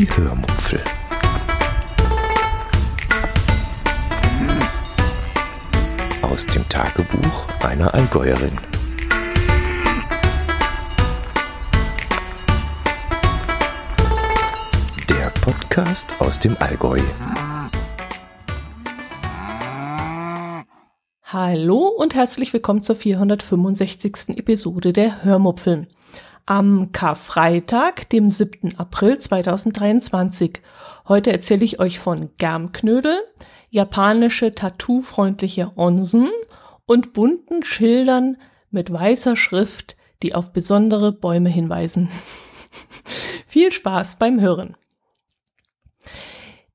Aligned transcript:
Die 0.00 0.08
Hörmupfel. 0.16 0.82
Aus 6.22 6.46
dem 6.46 6.66
Tagebuch 6.70 7.46
einer 7.62 7.92
Allgäuerin. 7.92 8.58
Der 15.10 15.28
Podcast 15.42 16.06
aus 16.18 16.40
dem 16.40 16.56
Allgäu. 16.60 17.00
Hallo 21.24 21.88
und 21.88 22.14
herzlich 22.14 22.54
willkommen 22.54 22.82
zur 22.82 22.96
465. 22.96 24.38
Episode 24.38 24.94
der 24.94 25.22
Hörmupfeln. 25.24 25.88
Am 26.50 26.90
Karfreitag, 26.90 28.08
dem 28.10 28.32
7. 28.32 28.76
April 28.76 29.16
2023. 29.20 30.60
Heute 31.06 31.30
erzähle 31.30 31.64
ich 31.64 31.78
euch 31.78 32.00
von 32.00 32.30
Germknödel, 32.38 33.22
japanische 33.70 34.52
tattoo-freundliche 34.52 35.70
Onsen 35.76 36.28
und 36.86 37.12
bunten 37.12 37.62
Schildern 37.62 38.36
mit 38.72 38.92
weißer 38.92 39.36
Schrift, 39.36 39.96
die 40.24 40.34
auf 40.34 40.52
besondere 40.52 41.12
Bäume 41.12 41.50
hinweisen. 41.50 42.08
Viel 43.46 43.70
Spaß 43.70 44.16
beim 44.16 44.40
Hören. 44.40 44.76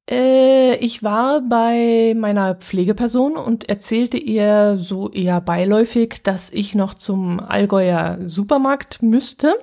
Äh, 0.09 0.76
ich 0.77 1.04
war 1.04 1.41
bei 1.41 2.13
meiner 2.16 2.55
Pflegeperson 2.55 3.38
und 3.38 3.68
erzählte 3.70 4.18
ihr 4.18 4.77
so 4.77 5.09
eher 5.09 5.41
beiläufig, 5.41 6.22
dass 6.23 6.52
ich 6.52 6.76
noch 6.76 6.94
zum 6.94 7.40
Allgäuer 7.40 8.20
Supermarkt 8.26 9.02
müsste, 9.02 9.55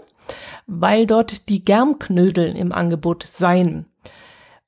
weil 0.66 1.06
dort 1.06 1.48
die 1.48 1.64
Germknödel 1.64 2.56
im 2.56 2.72
Angebot 2.72 3.24
seien. 3.24 3.86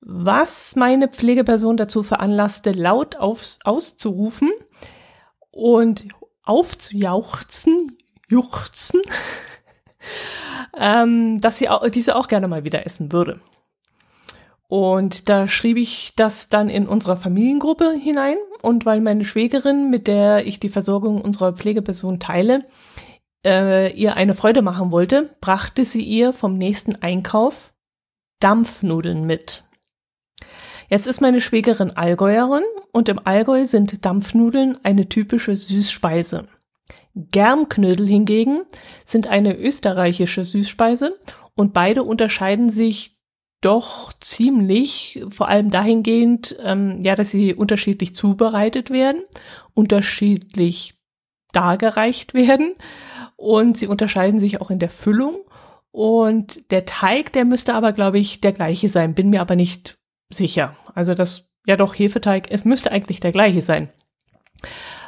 Was 0.00 0.76
meine 0.76 1.08
Pflegeperson 1.08 1.76
dazu 1.76 2.02
veranlasste, 2.02 2.72
laut 2.72 3.16
aufs, 3.16 3.60
auszurufen 3.64 4.50
und 5.50 6.06
aufzujauchzen, 6.44 7.96
juchzen, 8.28 9.00
ähm, 10.78 11.40
dass 11.40 11.56
sie 11.56 11.70
auch, 11.70 11.88
diese 11.88 12.16
auch 12.16 12.28
gerne 12.28 12.48
mal 12.48 12.64
wieder 12.64 12.84
essen 12.84 13.12
würde. 13.12 13.40
Und 14.68 15.28
da 15.28 15.46
schrieb 15.46 15.76
ich 15.76 16.12
das 16.16 16.48
dann 16.48 16.68
in 16.68 16.88
unserer 16.88 17.16
Familiengruppe 17.16 17.92
hinein. 17.92 18.36
Und 18.62 18.86
weil 18.86 19.00
meine 19.00 19.24
Schwägerin, 19.24 19.90
mit 19.90 20.06
der 20.06 20.46
ich 20.46 20.58
die 20.58 20.68
Versorgung 20.68 21.20
unserer 21.20 21.52
Pflegeperson 21.52 22.18
teile, 22.18 22.64
äh, 23.44 23.92
ihr 23.92 24.16
eine 24.16 24.34
Freude 24.34 24.62
machen 24.62 24.90
wollte, 24.90 25.36
brachte 25.40 25.84
sie 25.84 26.02
ihr 26.02 26.32
vom 26.32 26.56
nächsten 26.56 26.96
Einkauf 26.96 27.74
Dampfnudeln 28.40 29.26
mit. 29.26 29.64
Jetzt 30.88 31.06
ist 31.06 31.20
meine 31.20 31.40
Schwägerin 31.40 31.90
Allgäuerin 31.90 32.64
und 32.92 33.08
im 33.08 33.20
Allgäu 33.24 33.64
sind 33.64 34.04
Dampfnudeln 34.04 34.78
eine 34.82 35.08
typische 35.08 35.56
Süßspeise. 35.56 36.46
Germknödel 37.14 38.06
hingegen 38.06 38.62
sind 39.04 39.26
eine 39.28 39.56
österreichische 39.56 40.44
Süßspeise 40.44 41.18
und 41.54 41.72
beide 41.72 42.02
unterscheiden 42.02 42.70
sich 42.70 43.13
doch 43.64 44.12
ziemlich, 44.20 45.24
vor 45.30 45.48
allem 45.48 45.70
dahingehend, 45.70 46.56
ähm, 46.62 47.00
ja, 47.02 47.16
dass 47.16 47.30
sie 47.30 47.54
unterschiedlich 47.54 48.14
zubereitet 48.14 48.90
werden, 48.90 49.22
unterschiedlich 49.72 50.94
dargereicht 51.52 52.34
werden 52.34 52.74
und 53.36 53.78
sie 53.78 53.86
unterscheiden 53.86 54.40
sich 54.40 54.60
auch 54.60 54.70
in 54.70 54.78
der 54.78 54.90
Füllung. 54.90 55.36
Und 55.90 56.70
der 56.72 56.86
Teig, 56.86 57.32
der 57.32 57.44
müsste 57.44 57.74
aber, 57.74 57.92
glaube 57.92 58.18
ich, 58.18 58.40
der 58.40 58.52
gleiche 58.52 58.88
sein, 58.88 59.14
bin 59.14 59.30
mir 59.30 59.40
aber 59.40 59.56
nicht 59.56 59.96
sicher. 60.32 60.76
Also 60.94 61.14
das, 61.14 61.48
ja 61.66 61.76
doch, 61.76 61.94
Hefeteig, 61.94 62.50
es 62.50 62.64
müsste 62.64 62.90
eigentlich 62.90 63.20
der 63.20 63.32
gleiche 63.32 63.62
sein. 63.62 63.90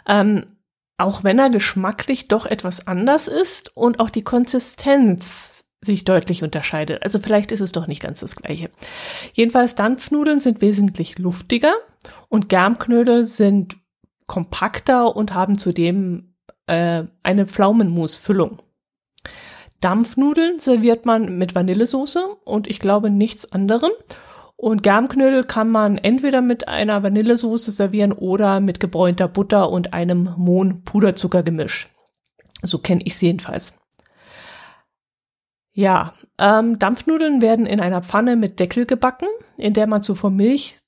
Ähm, 0.06 0.46
auch 0.98 1.24
wenn 1.24 1.38
er 1.38 1.50
geschmacklich 1.50 2.28
doch 2.28 2.46
etwas 2.46 2.86
anders 2.86 3.28
ist 3.28 3.76
und 3.76 4.00
auch 4.00 4.10
die 4.10 4.22
Konsistenz 4.22 5.55
sich 5.86 6.04
deutlich 6.04 6.42
unterscheidet. 6.42 7.02
Also 7.02 7.18
vielleicht 7.18 7.52
ist 7.52 7.60
es 7.60 7.72
doch 7.72 7.86
nicht 7.86 8.02
ganz 8.02 8.20
das 8.20 8.36
gleiche. 8.36 8.70
Jedenfalls 9.32 9.74
Dampfnudeln 9.74 10.40
sind 10.40 10.60
wesentlich 10.60 11.18
luftiger 11.18 11.74
und 12.28 12.48
Germknödel 12.48 13.26
sind 13.26 13.76
kompakter 14.26 15.16
und 15.16 15.32
haben 15.32 15.56
zudem 15.56 16.34
äh, 16.66 17.04
eine 17.22 17.46
Pflaumenmusfüllung. 17.46 18.62
Dampfnudeln 19.80 20.58
serviert 20.58 21.06
man 21.06 21.38
mit 21.38 21.54
Vanillesoße 21.54 22.24
und 22.44 22.66
ich 22.66 22.80
glaube 22.80 23.10
nichts 23.10 23.52
anderem. 23.52 23.92
Und 24.56 24.82
Germknödel 24.82 25.44
kann 25.44 25.70
man 25.70 25.98
entweder 25.98 26.40
mit 26.40 26.66
einer 26.66 27.02
Vanillesoße 27.02 27.72
servieren 27.72 28.12
oder 28.12 28.60
mit 28.60 28.80
gebräunter 28.80 29.28
Butter 29.28 29.70
und 29.70 29.92
einem 29.92 30.34
Mohn-Puderzuckergemisch. 30.38 31.90
So 32.62 32.78
kenne 32.78 33.02
ich 33.04 33.18
sie 33.18 33.26
jedenfalls. 33.26 33.78
Ja, 35.76 36.14
ähm, 36.38 36.78
Dampfnudeln 36.78 37.42
werden 37.42 37.66
in 37.66 37.80
einer 37.80 38.02
Pfanne 38.02 38.36
mit 38.36 38.58
Deckel 38.60 38.86
gebacken, 38.86 39.28
in 39.58 39.74
der 39.74 39.86
man 39.86 40.00
zuvor 40.00 40.30
Milch, 40.30 40.80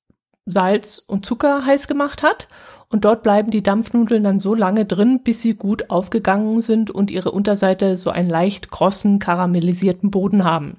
Salz 0.46 1.04
und 1.06 1.26
Zucker 1.26 1.66
heiß 1.66 1.88
gemacht 1.88 2.22
hat. 2.22 2.48
Und 2.88 3.04
dort 3.04 3.22
bleiben 3.22 3.50
die 3.50 3.62
Dampfnudeln 3.62 4.24
dann 4.24 4.38
so 4.38 4.54
lange 4.54 4.86
drin, 4.86 5.20
bis 5.22 5.42
sie 5.42 5.52
gut 5.52 5.90
aufgegangen 5.90 6.62
sind 6.62 6.90
und 6.90 7.10
ihre 7.10 7.32
Unterseite 7.32 7.98
so 7.98 8.08
einen 8.08 8.30
leicht 8.30 8.70
krossen, 8.70 9.18
karamellisierten 9.18 10.10
Boden 10.10 10.42
haben. 10.44 10.78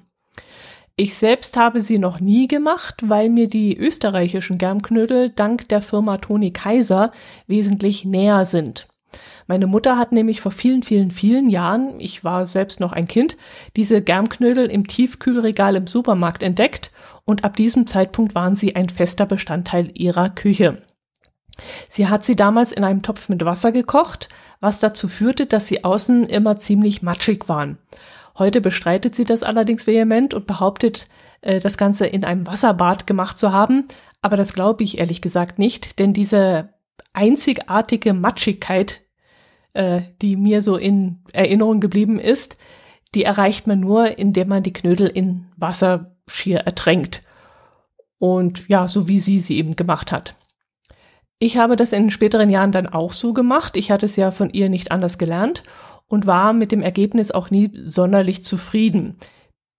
Ich 0.96 1.14
selbst 1.14 1.56
habe 1.56 1.80
sie 1.80 2.00
noch 2.00 2.18
nie 2.18 2.48
gemacht, 2.48 3.08
weil 3.08 3.28
mir 3.28 3.46
die 3.46 3.76
österreichischen 3.76 4.58
Germknödel 4.58 5.30
dank 5.30 5.68
der 5.68 5.82
Firma 5.82 6.18
Toni 6.18 6.50
Kaiser 6.50 7.12
wesentlich 7.46 8.04
näher 8.04 8.44
sind. 8.44 8.89
Meine 9.46 9.66
Mutter 9.66 9.98
hat 9.98 10.12
nämlich 10.12 10.40
vor 10.40 10.52
vielen, 10.52 10.82
vielen, 10.82 11.10
vielen 11.10 11.48
Jahren, 11.48 11.98
ich 11.98 12.22
war 12.22 12.46
selbst 12.46 12.80
noch 12.80 12.92
ein 12.92 13.08
Kind, 13.08 13.36
diese 13.76 14.02
Germknödel 14.02 14.70
im 14.70 14.86
Tiefkühlregal 14.86 15.76
im 15.76 15.86
Supermarkt 15.86 16.42
entdeckt 16.42 16.92
und 17.24 17.44
ab 17.44 17.56
diesem 17.56 17.86
Zeitpunkt 17.86 18.34
waren 18.34 18.54
sie 18.54 18.76
ein 18.76 18.88
fester 18.88 19.26
Bestandteil 19.26 19.90
ihrer 19.94 20.30
Küche. 20.30 20.82
Sie 21.88 22.08
hat 22.08 22.24
sie 22.24 22.36
damals 22.36 22.72
in 22.72 22.84
einem 22.84 23.02
Topf 23.02 23.28
mit 23.28 23.44
Wasser 23.44 23.72
gekocht, 23.72 24.28
was 24.60 24.80
dazu 24.80 25.08
führte, 25.08 25.46
dass 25.46 25.66
sie 25.66 25.84
außen 25.84 26.24
immer 26.24 26.56
ziemlich 26.56 27.02
matschig 27.02 27.48
waren. 27.48 27.78
Heute 28.38 28.60
bestreitet 28.60 29.14
sie 29.14 29.24
das 29.24 29.42
allerdings 29.42 29.86
vehement 29.86 30.32
und 30.32 30.46
behauptet, 30.46 31.08
äh, 31.42 31.60
das 31.60 31.76
Ganze 31.76 32.06
in 32.06 32.24
einem 32.24 32.46
Wasserbad 32.46 33.06
gemacht 33.06 33.38
zu 33.38 33.52
haben, 33.52 33.88
aber 34.22 34.36
das 34.36 34.54
glaube 34.54 34.84
ich 34.84 34.98
ehrlich 34.98 35.20
gesagt 35.22 35.58
nicht, 35.58 35.98
denn 35.98 36.12
diese 36.12 36.70
einzigartige 37.12 38.12
Matschigkeit, 38.12 39.02
äh, 39.72 40.02
die 40.22 40.36
mir 40.36 40.62
so 40.62 40.76
in 40.76 41.22
Erinnerung 41.32 41.80
geblieben 41.80 42.18
ist, 42.18 42.58
die 43.14 43.24
erreicht 43.24 43.66
man 43.66 43.80
nur, 43.80 44.18
indem 44.18 44.48
man 44.48 44.62
die 44.62 44.72
Knödel 44.72 45.08
in 45.08 45.46
Wasser 45.56 46.16
schier 46.28 46.60
ertränkt. 46.60 47.22
Und 48.18 48.68
ja, 48.68 48.86
so 48.86 49.08
wie 49.08 49.18
sie 49.18 49.38
sie 49.38 49.56
eben 49.56 49.76
gemacht 49.76 50.12
hat. 50.12 50.36
Ich 51.38 51.56
habe 51.56 51.74
das 51.76 51.92
in 51.92 52.10
späteren 52.10 52.50
Jahren 52.50 52.70
dann 52.70 52.86
auch 52.86 53.12
so 53.12 53.32
gemacht. 53.32 53.76
Ich 53.76 53.90
hatte 53.90 54.06
es 54.06 54.16
ja 54.16 54.30
von 54.30 54.50
ihr 54.50 54.68
nicht 54.68 54.92
anders 54.92 55.16
gelernt 55.16 55.62
und 56.06 56.26
war 56.26 56.52
mit 56.52 56.70
dem 56.70 56.82
Ergebnis 56.82 57.30
auch 57.30 57.50
nie 57.50 57.70
sonderlich 57.84 58.42
zufrieden. 58.42 59.16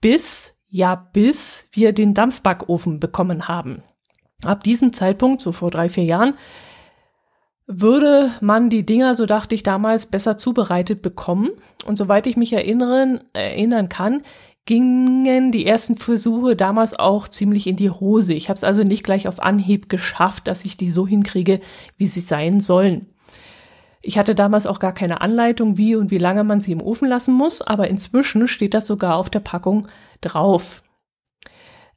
Bis, 0.02 0.58
ja, 0.70 0.96
bis 0.96 1.70
wir 1.72 1.94
den 1.94 2.16
Dampfbackofen 2.16 3.00
bekommen 3.00 3.48
haben. 3.48 3.84
Ab 4.44 4.64
diesem 4.64 4.92
Zeitpunkt, 4.94 5.40
so 5.40 5.52
vor 5.52 5.70
drei, 5.70 5.88
vier 5.88 6.06
Jahren, 6.06 6.36
würde 7.80 8.32
man 8.42 8.70
die 8.70 8.86
Dinger, 8.86 9.16
so 9.16 9.26
dachte 9.26 9.56
ich 9.56 9.64
damals, 9.64 10.08
besser 10.08 10.38
zubereitet 10.38 11.02
bekommen. 11.02 11.52
Und 11.86 11.98
soweit 11.98 12.28
ich 12.28 12.38
mich 12.38 12.54
erinnern, 12.54 13.22
erinnern 13.34 13.88
kann, 13.88 14.24
gingen 14.66 15.52
die 15.52 15.66
ersten 15.66 15.98
Versuche 15.98 16.56
damals 16.56 16.98
auch 16.98 17.28
ziemlich 17.28 17.68
in 17.68 17.76
die 17.76 17.90
Hose. 17.90 18.34
Ich 18.34 18.50
habe 18.50 18.58
es 18.58 18.64
also 18.64 18.84
nicht 18.84 19.04
gleich 19.04 19.28
auf 19.28 19.42
Anhieb 19.42 19.90
geschafft, 19.90 20.48
dass 20.48 20.66
ich 20.66 20.78
die 20.78 20.92
so 20.92 21.08
hinkriege, 21.08 21.60
wie 21.98 22.08
sie 22.08 22.20
sein 22.20 22.62
sollen. 22.62 23.08
Ich 24.04 24.18
hatte 24.18 24.34
damals 24.36 24.66
auch 24.68 24.80
gar 24.80 24.94
keine 24.94 25.22
Anleitung, 25.22 25.78
wie 25.78 25.96
und 25.96 26.10
wie 26.10 26.18
lange 26.18 26.44
man 26.44 26.60
sie 26.60 26.72
im 26.72 26.82
Ofen 26.82 27.08
lassen 27.08 27.34
muss, 27.34 27.62
aber 27.62 27.88
inzwischen 27.88 28.48
steht 28.48 28.74
das 28.74 28.88
sogar 28.88 29.16
auf 29.16 29.30
der 29.30 29.42
Packung 29.42 29.88
drauf. 30.22 30.84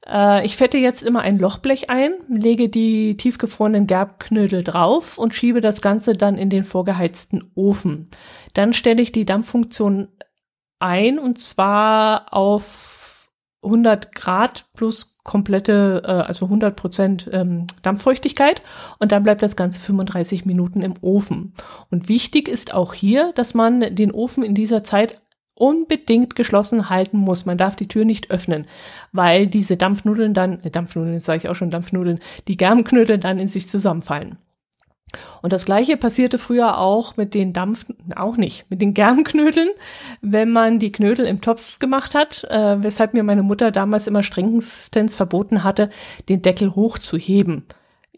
Äh, 0.07 0.45
ich 0.45 0.57
fette 0.57 0.79
jetzt 0.79 1.03
immer 1.03 1.21
ein 1.21 1.39
Lochblech 1.39 1.91
ein, 1.91 2.15
lege 2.29 2.69
die 2.69 3.17
tiefgefrorenen 3.17 3.87
Gerbknödel 3.87 4.63
drauf 4.63 5.19
und 5.19 5.35
schiebe 5.35 5.61
das 5.61 5.83
Ganze 5.83 6.15
dann 6.15 6.37
in 6.37 6.51
den 6.51 6.65
vorgeheizten 6.65 7.51
Ofen. 7.55 8.09
Dann 8.53 8.73
stelle 8.73 9.03
ich 9.03 9.13
die 9.13 9.25
Dampffunktion 9.25 10.09
ein 10.79 11.19
und 11.19 11.39
zwar 11.39 12.33
auf 12.35 13.31
100 13.63 14.15
Grad 14.15 14.67
plus 14.75 15.19
komplette, 15.25 16.03
äh, 16.05 16.11
also 16.11 16.47
100 16.47 16.77
Prozent 16.77 17.31
ähm, 17.33 17.67
Dampffeuchtigkeit 17.83 18.63
und 18.99 19.11
dann 19.11 19.23
bleibt 19.23 19.43
das 19.43 19.57
Ganze 19.57 19.81
35 19.81 20.45
Minuten 20.45 20.83
im 20.83 20.95
Ofen. 21.01 21.55
Und 21.91 22.09
wichtig 22.09 22.49
ist 22.49 22.75
auch 22.75 22.93
hier, 22.93 23.33
dass 23.35 23.55
man 23.55 23.95
den 23.95 24.13
Ofen 24.13 24.45
in 24.45 24.55
dieser 24.55 24.85
Zeit 24.85 25.23
unbedingt 25.55 26.35
geschlossen 26.35 26.91
halten 26.91 27.19
muss. 27.19 27.47
Man 27.47 27.59
darf 27.59 27.77
die 27.77 27.89
Tür 27.89 28.05
nicht 28.05 28.31
öffnen, 28.31 28.67
weil 29.13 29.47
diese 29.47 29.77
Dampfnudeln 29.77 30.35
dann, 30.35 30.61
äh, 30.63 30.71
Dampfnudeln, 30.71 31.21
sage 31.21 31.39
ich 31.39 31.49
auch 31.49 31.55
schon 31.55 31.71
Dampfnudeln, 31.71 32.21
die 32.49 32.57
Germknödel 32.57 33.19
dann 33.19 33.39
in 33.39 33.49
sich 33.49 33.69
zusammenfallen. 33.69 34.37
Und 35.43 35.53
das 35.53 35.65
gleiche 35.65 35.97
passierte 35.97 36.39
früher 36.39 36.79
auch 36.79 37.17
mit 37.17 37.35
den 37.35 37.53
Dampf, 37.53 37.87
auch 38.17 38.37
nicht, 38.37 38.69
mit 38.69 38.83
den 38.83 38.95
Germknödeln, 38.95 39.69
wenn 40.21 40.51
man 40.51 40.81
die 40.81 40.91
Knödel 40.91 41.27
im 41.27 41.41
Topf 41.41 41.79
gemacht 41.79 42.15
hat, 42.15 42.45
äh, 42.51 42.83
weshalb 42.83 43.15
mir 43.15 43.23
meine 43.23 43.43
Mutter 43.43 43.71
damals 43.71 44.09
immer 44.09 44.25
strengstens 44.25 45.15
verboten 45.15 45.63
hatte, 45.63 45.91
den 46.29 46.43
Deckel 46.43 46.75
hochzuheben. 46.75 47.65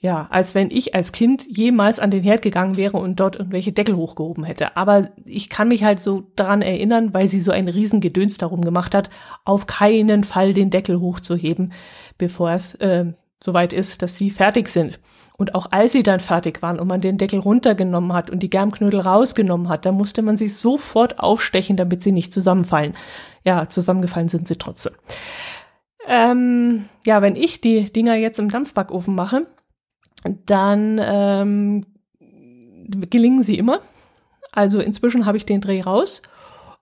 Ja, 0.07 0.29
als 0.31 0.55
wenn 0.55 0.71
ich 0.71 0.95
als 0.95 1.11
Kind 1.11 1.45
jemals 1.49 1.99
an 1.99 2.13
den 2.13 2.23
Herd 2.23 2.41
gegangen 2.41 2.77
wäre 2.77 2.97
und 2.97 3.19
dort 3.19 3.35
irgendwelche 3.35 3.73
Deckel 3.73 3.97
hochgehoben 3.97 4.45
hätte. 4.45 4.77
Aber 4.77 5.09
ich 5.25 5.51
kann 5.51 5.67
mich 5.67 5.83
halt 5.83 5.99
so 5.99 6.23
daran 6.37 6.63
erinnern, 6.63 7.13
weil 7.13 7.27
sie 7.27 7.41
so 7.41 7.51
ein 7.51 7.67
Riesengedöns 7.67 8.39
darum 8.39 8.61
gemacht 8.61 8.95
hat, 8.95 9.11
auf 9.45 9.67
keinen 9.67 10.23
Fall 10.23 10.55
den 10.55 10.71
Deckel 10.71 11.01
hochzuheben, 11.01 11.73
bevor 12.19 12.53
es 12.53 12.77
äh, 12.77 13.07
soweit 13.43 13.73
ist, 13.73 14.01
dass 14.01 14.15
sie 14.15 14.31
fertig 14.31 14.69
sind. 14.69 15.01
Und 15.37 15.57
auch 15.57 15.73
als 15.73 15.91
sie 15.91 16.05
dann 16.05 16.21
fertig 16.21 16.63
waren 16.63 16.79
und 16.79 16.87
man 16.87 17.01
den 17.01 17.19
Deckel 17.19 17.41
runtergenommen 17.41 18.13
hat 18.13 18.31
und 18.31 18.45
die 18.45 18.51
Germknödel 18.51 19.01
rausgenommen 19.01 19.69
hat, 19.69 19.87
da 19.87 19.91
musste 19.91 20.23
man 20.23 20.37
sie 20.37 20.49
sofort 20.49 21.19
aufstechen, 21.19 21.77
damit 21.77 22.05
sie 22.05 22.13
nicht 22.13 22.33
zusammenfallen. 22.33 22.95
Ja, 23.43 23.69
zusammengefallen 23.69 24.29
sind 24.29 24.47
sie 24.47 24.57
trotzdem. 24.57 24.93
Ähm, 26.07 26.85
ja, 27.05 27.23
wenn 27.23 27.35
ich 27.35 27.61
die 27.61 27.93
Dinger 27.93 28.15
jetzt 28.15 28.39
im 28.39 28.51
Dampfbackofen 28.51 29.17
mache, 29.17 29.49
dann 30.47 31.01
ähm, 31.03 31.87
gelingen 33.11 33.43
sie 33.43 33.59
immer. 33.59 33.81
Also 34.53 34.81
inzwischen 34.81 35.27
habe 35.27 35.37
ich 35.37 35.47
den 35.47 35.61
Dreh 35.61 35.83
raus 35.83 36.23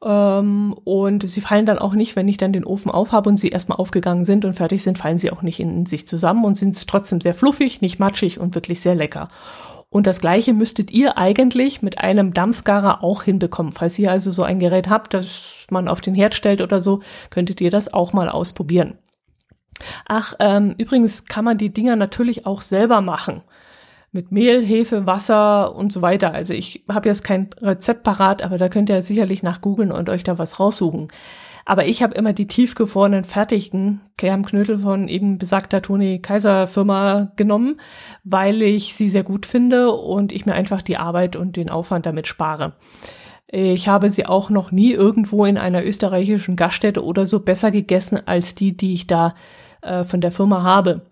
ähm, 0.04 0.74
und 0.84 1.28
sie 1.28 1.40
fallen 1.40 1.66
dann 1.66 1.78
auch 1.78 1.94
nicht, 1.94 2.14
wenn 2.14 2.28
ich 2.28 2.36
dann 2.36 2.52
den 2.52 2.64
Ofen 2.64 2.90
aufhabe 2.90 3.30
und 3.30 3.36
sie 3.36 3.48
erstmal 3.48 3.78
aufgegangen 3.78 4.24
sind 4.24 4.44
und 4.44 4.54
fertig 4.54 4.82
sind, 4.82 4.98
fallen 4.98 5.18
sie 5.18 5.32
auch 5.32 5.42
nicht 5.42 5.60
in, 5.60 5.86
sich 5.86 6.06
zusammen 6.06 6.44
und 6.44 6.56
sind 6.56 6.86
trotzdem 6.86 7.20
sehr 7.20 7.34
fluffig, 7.34 7.80
nicht 7.80 7.98
matschig 7.98 8.38
und 8.38 8.54
wirklich 8.54 8.80
sehr 8.80 8.94
lecker. 8.94 9.28
Und 9.88 10.06
das 10.06 10.20
gleiche 10.20 10.52
müsstet 10.52 10.90
ihr 10.90 11.18
eigentlich 11.18 11.80
mit 11.80 11.98
einem 11.98 12.34
Dampfgarer 12.34 13.04
auch 13.04 13.22
hinbekommen. 13.22 13.72
Falls 13.72 13.98
ihr 13.98 14.10
also 14.10 14.32
so 14.32 14.42
ein 14.42 14.58
Gerät 14.58 14.88
habt, 14.88 15.14
das 15.14 15.66
man 15.70 15.88
auf 15.88 16.00
den 16.00 16.14
Herd 16.14 16.34
stellt 16.34 16.60
oder 16.60 16.80
so, 16.80 17.00
könntet 17.30 17.60
ihr 17.60 17.70
das 17.70 17.94
auch 17.94 18.12
mal 18.12 18.28
ausprobieren. 18.28 18.98
Ach, 20.06 20.34
ähm, 20.40 20.74
übrigens 20.78 21.26
kann 21.26 21.44
man 21.44 21.58
die 21.58 21.72
Dinger 21.72 21.96
natürlich 21.96 22.46
auch 22.46 22.60
selber 22.60 23.00
machen. 23.00 23.42
Mit 24.12 24.30
Mehl, 24.30 24.64
Hefe, 24.64 25.06
Wasser 25.06 25.74
und 25.74 25.92
so 25.92 26.00
weiter. 26.00 26.32
Also 26.32 26.54
ich 26.54 26.84
habe 26.88 27.08
jetzt 27.08 27.24
kein 27.24 27.50
Rezept 27.60 28.04
parat, 28.04 28.42
aber 28.42 28.58
da 28.58 28.68
könnt 28.68 28.88
ihr 28.88 29.02
sicherlich 29.02 29.42
nach 29.42 29.60
googeln 29.60 29.90
und 29.90 30.08
euch 30.08 30.22
da 30.22 30.38
was 30.38 30.60
raussuchen. 30.60 31.08
Aber 31.64 31.86
ich 31.86 32.02
habe 32.02 32.14
immer 32.14 32.32
die 32.32 32.46
tiefgefrorenen 32.46 33.24
fertigen 33.24 34.02
Kermknödel 34.18 34.78
von 34.78 35.08
eben 35.08 35.38
besagter 35.38 35.80
Toni 35.80 36.20
Kaiser 36.20 36.66
Firma 36.66 37.32
genommen, 37.36 37.80
weil 38.22 38.62
ich 38.62 38.94
sie 38.94 39.08
sehr 39.08 39.22
gut 39.22 39.46
finde 39.46 39.90
und 39.90 40.32
ich 40.32 40.44
mir 40.44 40.52
einfach 40.52 40.82
die 40.82 40.98
Arbeit 40.98 41.36
und 41.36 41.56
den 41.56 41.70
Aufwand 41.70 42.06
damit 42.06 42.28
spare. 42.28 42.74
Ich 43.46 43.88
habe 43.88 44.10
sie 44.10 44.26
auch 44.26 44.50
noch 44.50 44.72
nie 44.72 44.92
irgendwo 44.92 45.44
in 45.44 45.58
einer 45.58 45.84
österreichischen 45.84 46.56
Gaststätte 46.56 47.04
oder 47.04 47.24
so 47.24 47.40
besser 47.40 47.70
gegessen 47.70 48.20
als 48.26 48.54
die, 48.54 48.76
die 48.76 48.92
ich 48.92 49.06
da 49.06 49.34
äh, 49.84 50.04
von 50.04 50.20
der 50.20 50.32
Firma 50.32 50.62
habe. 50.62 51.02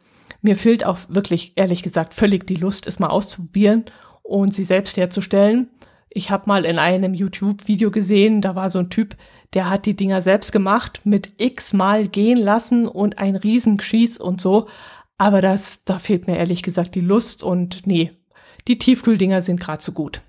Mir 0.41 0.57
fehlt 0.57 0.85
auch 0.85 0.99
wirklich, 1.09 1.53
ehrlich 1.57 1.83
gesagt, 1.83 2.15
völlig 2.15 2.47
die 2.47 2.57
Lust, 2.57 2.87
es 2.87 2.99
mal 2.99 3.11
auszuprobieren 3.11 3.85
und 4.23 4.55
sie 4.55 4.65
selbst 4.65 4.97
herzustellen. 4.97 5.69
Ich 6.11 6.31
habe 6.31 6.45
mal 6.47 6.65
in 6.65 6.79
einem 6.79 7.15
YouTube-Video 7.15 7.91
gesehen, 7.91 8.43
da 8.43 8.55
war 8.55 8.69
so 8.69 8.79
ein 8.79 8.91
Typ, 8.91 9.17
der 9.55 9.71
hat 9.71 9.87
die 9.87 9.97
Dinger 9.97 10.21
selbst 10.21 10.53
gemacht, 10.53 11.03
mit 11.05 11.33
x 11.39 11.73
Mal 11.73 12.09
gehen 12.09 12.39
lassen 12.39 12.87
und 12.87 13.19
ein 13.19 13.37
Riesengeschieß 13.37 14.19
und 14.19 14.41
so. 14.41 14.69
Aber 15.17 15.41
das, 15.41 15.85
da 15.85 15.99
fehlt 15.99 16.27
mir 16.27 16.37
ehrlich 16.37 16.63
gesagt 16.63 16.95
die 16.95 17.01
Lust 17.01 17.45
und 17.45 17.87
nee, 17.87 18.13
die 18.69 18.79
Tiefkühldinger 18.79 19.43
sind 19.43 19.61
gerade 19.61 19.83
so 19.83 19.93
gut. 19.93 20.23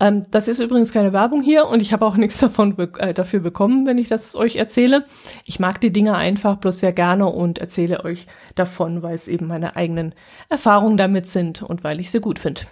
Ähm, 0.00 0.24
das 0.30 0.48
ist 0.48 0.60
übrigens 0.60 0.92
keine 0.92 1.12
Werbung 1.12 1.42
hier 1.42 1.66
und 1.66 1.80
ich 1.80 1.92
habe 1.92 2.04
auch 2.06 2.16
nichts 2.16 2.38
davon 2.38 2.76
be 2.76 2.92
äh, 2.98 3.14
dafür 3.14 3.40
bekommen, 3.40 3.86
wenn 3.86 3.98
ich 3.98 4.08
das 4.08 4.34
euch 4.34 4.56
erzähle. 4.56 5.04
Ich 5.44 5.60
mag 5.60 5.80
die 5.80 5.92
Dinge 5.92 6.14
einfach 6.16 6.56
bloß 6.56 6.80
sehr 6.80 6.92
gerne 6.92 7.26
und 7.26 7.58
erzähle 7.58 8.04
euch 8.04 8.26
davon, 8.54 9.02
weil 9.02 9.14
es 9.14 9.28
eben 9.28 9.46
meine 9.46 9.76
eigenen 9.76 10.14
Erfahrungen 10.48 10.96
damit 10.96 11.28
sind 11.28 11.62
und 11.62 11.84
weil 11.84 12.00
ich 12.00 12.10
sie 12.10 12.20
gut 12.20 12.38
finde. 12.38 12.62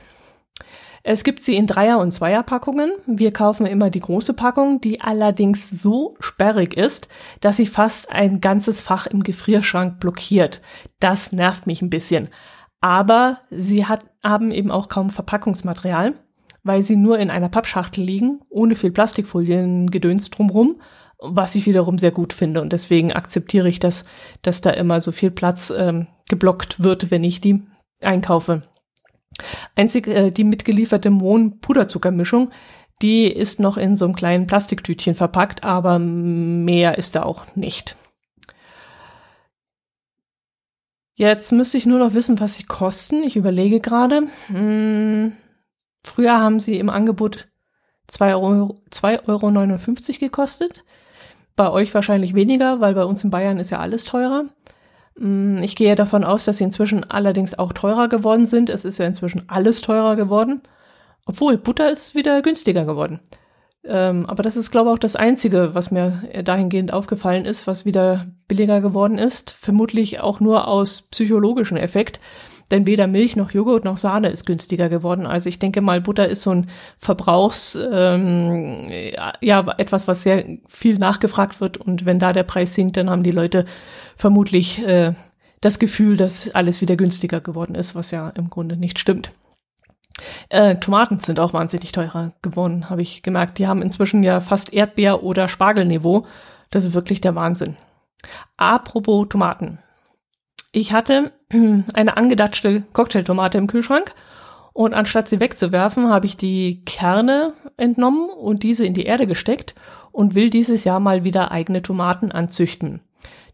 Es 1.04 1.24
gibt 1.24 1.42
sie 1.42 1.56
in 1.56 1.66
Dreier- 1.66 1.98
und 1.98 2.12
Zweierpackungen. 2.12 2.92
Wir 3.06 3.32
kaufen 3.32 3.66
immer 3.66 3.90
die 3.90 4.00
große 4.00 4.34
Packung, 4.34 4.80
die 4.80 5.00
allerdings 5.00 5.68
so 5.68 6.14
sperrig 6.20 6.74
ist, 6.76 7.08
dass 7.40 7.56
sie 7.56 7.66
fast 7.66 8.12
ein 8.12 8.40
ganzes 8.40 8.80
Fach 8.80 9.08
im 9.08 9.24
Gefrierschrank 9.24 9.98
blockiert. 9.98 10.60
Das 11.00 11.32
nervt 11.32 11.66
mich 11.66 11.82
ein 11.82 11.90
bisschen. 11.90 12.28
Aber 12.80 13.38
sie 13.50 13.86
hat, 13.86 14.04
haben 14.22 14.52
eben 14.52 14.70
auch 14.70 14.88
kaum 14.88 15.10
Verpackungsmaterial 15.10 16.14
weil 16.62 16.82
sie 16.82 16.96
nur 16.96 17.18
in 17.18 17.30
einer 17.30 17.48
Pappschachtel 17.48 18.04
liegen, 18.04 18.40
ohne 18.48 18.74
viel 18.74 18.92
Plastikfoliengedöns 18.92 20.30
drumrum, 20.30 20.80
was 21.18 21.54
ich 21.54 21.66
wiederum 21.66 21.98
sehr 21.98 22.10
gut 22.10 22.32
finde. 22.32 22.60
Und 22.60 22.72
deswegen 22.72 23.12
akzeptiere 23.12 23.68
ich 23.68 23.78
das, 23.78 24.04
dass 24.42 24.60
da 24.60 24.70
immer 24.70 25.00
so 25.00 25.12
viel 25.12 25.30
Platz 25.30 25.72
ähm, 25.76 26.06
geblockt 26.28 26.82
wird, 26.82 27.10
wenn 27.10 27.24
ich 27.24 27.40
die 27.40 27.62
einkaufe. 28.02 28.62
Einzig 29.76 30.06
äh, 30.08 30.30
die 30.30 30.44
mitgelieferte 30.44 31.10
Mohn-Puderzuckermischung, 31.10 32.50
die 33.00 33.26
ist 33.26 33.58
noch 33.60 33.76
in 33.76 33.96
so 33.96 34.04
einem 34.04 34.14
kleinen 34.14 34.46
Plastiktütchen 34.46 35.14
verpackt, 35.14 35.64
aber 35.64 35.98
mehr 35.98 36.98
ist 36.98 37.16
da 37.16 37.24
auch 37.24 37.56
nicht. 37.56 37.96
Jetzt 41.14 41.52
müsste 41.52 41.78
ich 41.78 41.86
nur 41.86 41.98
noch 41.98 42.14
wissen, 42.14 42.40
was 42.40 42.54
sie 42.54 42.64
kosten. 42.64 43.22
Ich 43.22 43.36
überlege 43.36 43.80
gerade. 43.80 44.22
Hm, 44.46 45.32
Früher 46.04 46.38
haben 46.38 46.60
sie 46.60 46.78
im 46.78 46.90
Angebot 46.90 47.48
2,59 48.10 48.42
Euro, 48.42 48.82
2,59 48.90 50.10
Euro 50.10 50.18
gekostet. 50.20 50.84
Bei 51.54 51.70
euch 51.70 51.94
wahrscheinlich 51.94 52.34
weniger, 52.34 52.80
weil 52.80 52.94
bei 52.94 53.04
uns 53.04 53.24
in 53.24 53.30
Bayern 53.30 53.58
ist 53.58 53.70
ja 53.70 53.78
alles 53.78 54.04
teurer. 54.04 54.46
Mm, 55.16 55.58
ich 55.58 55.76
gehe 55.76 55.94
davon 55.94 56.24
aus, 56.24 56.44
dass 56.44 56.58
sie 56.58 56.64
inzwischen 56.64 57.08
allerdings 57.10 57.58
auch 57.58 57.72
teurer 57.72 58.08
geworden 58.08 58.46
sind. 58.46 58.70
Es 58.70 58.84
ist 58.84 58.98
ja 58.98 59.06
inzwischen 59.06 59.48
alles 59.48 59.80
teurer 59.80 60.16
geworden. 60.16 60.62
Obwohl, 61.26 61.56
Butter 61.56 61.90
ist 61.90 62.14
wieder 62.14 62.42
günstiger 62.42 62.84
geworden. 62.84 63.20
Ähm, 63.84 64.26
aber 64.26 64.42
das 64.42 64.56
ist, 64.56 64.70
glaube 64.70 64.90
ich, 64.90 64.94
auch 64.94 64.98
das 64.98 65.16
Einzige, 65.16 65.74
was 65.74 65.90
mir 65.90 66.22
dahingehend 66.44 66.92
aufgefallen 66.92 67.44
ist, 67.44 67.66
was 67.66 67.84
wieder 67.84 68.26
billiger 68.48 68.80
geworden 68.80 69.18
ist. 69.18 69.50
Vermutlich 69.50 70.20
auch 70.20 70.40
nur 70.40 70.68
aus 70.68 71.02
psychologischen 71.02 71.76
Effekt. 71.76 72.20
Denn 72.72 72.86
weder 72.86 73.06
Milch 73.06 73.36
noch 73.36 73.50
Joghurt 73.50 73.84
noch 73.84 73.98
Sahne 73.98 74.30
ist 74.30 74.46
günstiger 74.46 74.88
geworden. 74.88 75.26
Also 75.26 75.50
ich 75.50 75.58
denke 75.58 75.82
mal, 75.82 76.00
Butter 76.00 76.26
ist 76.26 76.40
so 76.40 76.52
ein 76.52 76.70
Verbrauchs, 76.96 77.78
ähm, 77.92 78.88
ja, 79.42 79.74
etwas, 79.76 80.08
was 80.08 80.22
sehr 80.22 80.46
viel 80.66 80.98
nachgefragt 80.98 81.60
wird. 81.60 81.76
Und 81.76 82.06
wenn 82.06 82.18
da 82.18 82.32
der 82.32 82.44
Preis 82.44 82.74
sinkt, 82.74 82.96
dann 82.96 83.10
haben 83.10 83.22
die 83.22 83.30
Leute 83.30 83.66
vermutlich 84.16 84.84
äh, 84.86 85.12
das 85.60 85.78
Gefühl, 85.78 86.16
dass 86.16 86.54
alles 86.54 86.80
wieder 86.80 86.96
günstiger 86.96 87.42
geworden 87.42 87.74
ist, 87.74 87.94
was 87.94 88.10
ja 88.10 88.30
im 88.30 88.48
Grunde 88.48 88.78
nicht 88.78 88.98
stimmt. 88.98 89.32
Äh, 90.48 90.76
Tomaten 90.76 91.20
sind 91.20 91.40
auch 91.40 91.52
wahnsinnig 91.52 91.92
teurer 91.92 92.32
geworden, 92.40 92.88
habe 92.88 93.02
ich 93.02 93.22
gemerkt. 93.22 93.58
Die 93.58 93.66
haben 93.66 93.82
inzwischen 93.82 94.22
ja 94.22 94.40
fast 94.40 94.72
Erdbeer- 94.72 95.22
oder 95.22 95.48
Spargelniveau. 95.48 96.26
Das 96.70 96.86
ist 96.86 96.94
wirklich 96.94 97.20
der 97.20 97.34
Wahnsinn. 97.34 97.76
Apropos 98.56 99.28
Tomaten. 99.28 99.78
Ich 100.72 100.92
hatte 100.92 101.32
eine 101.94 102.16
angedatschte 102.16 102.84
Cocktailtomate 102.94 103.58
im 103.58 103.66
Kühlschrank 103.66 104.14
und 104.72 104.94
anstatt 104.94 105.28
sie 105.28 105.38
wegzuwerfen, 105.38 106.08
habe 106.08 106.24
ich 106.24 106.38
die 106.38 106.82
Kerne 106.86 107.52
entnommen 107.76 108.30
und 108.30 108.62
diese 108.62 108.86
in 108.86 108.94
die 108.94 109.04
Erde 109.04 109.26
gesteckt 109.26 109.74
und 110.12 110.34
will 110.34 110.48
dieses 110.48 110.84
Jahr 110.84 110.98
mal 110.98 111.24
wieder 111.24 111.52
eigene 111.52 111.82
Tomaten 111.82 112.32
anzüchten. 112.32 113.00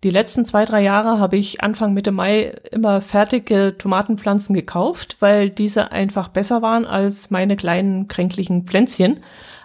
Die 0.05 0.11
letzten 0.11 0.45
zwei, 0.45 0.65
drei 0.65 0.81
Jahre 0.81 1.19
habe 1.19 1.37
ich 1.37 1.61
Anfang 1.61 1.93
Mitte 1.93 2.13
Mai 2.13 2.55
immer 2.71 3.01
fertige 3.01 3.75
Tomatenpflanzen 3.77 4.55
gekauft, 4.55 5.17
weil 5.19 5.51
diese 5.51 5.91
einfach 5.91 6.29
besser 6.29 6.63
waren 6.63 6.87
als 6.87 7.33
meine 7.33 7.57
kleinen 7.57 8.07
kränklichen 8.07 8.65
Pflänzchen. 8.65 9.19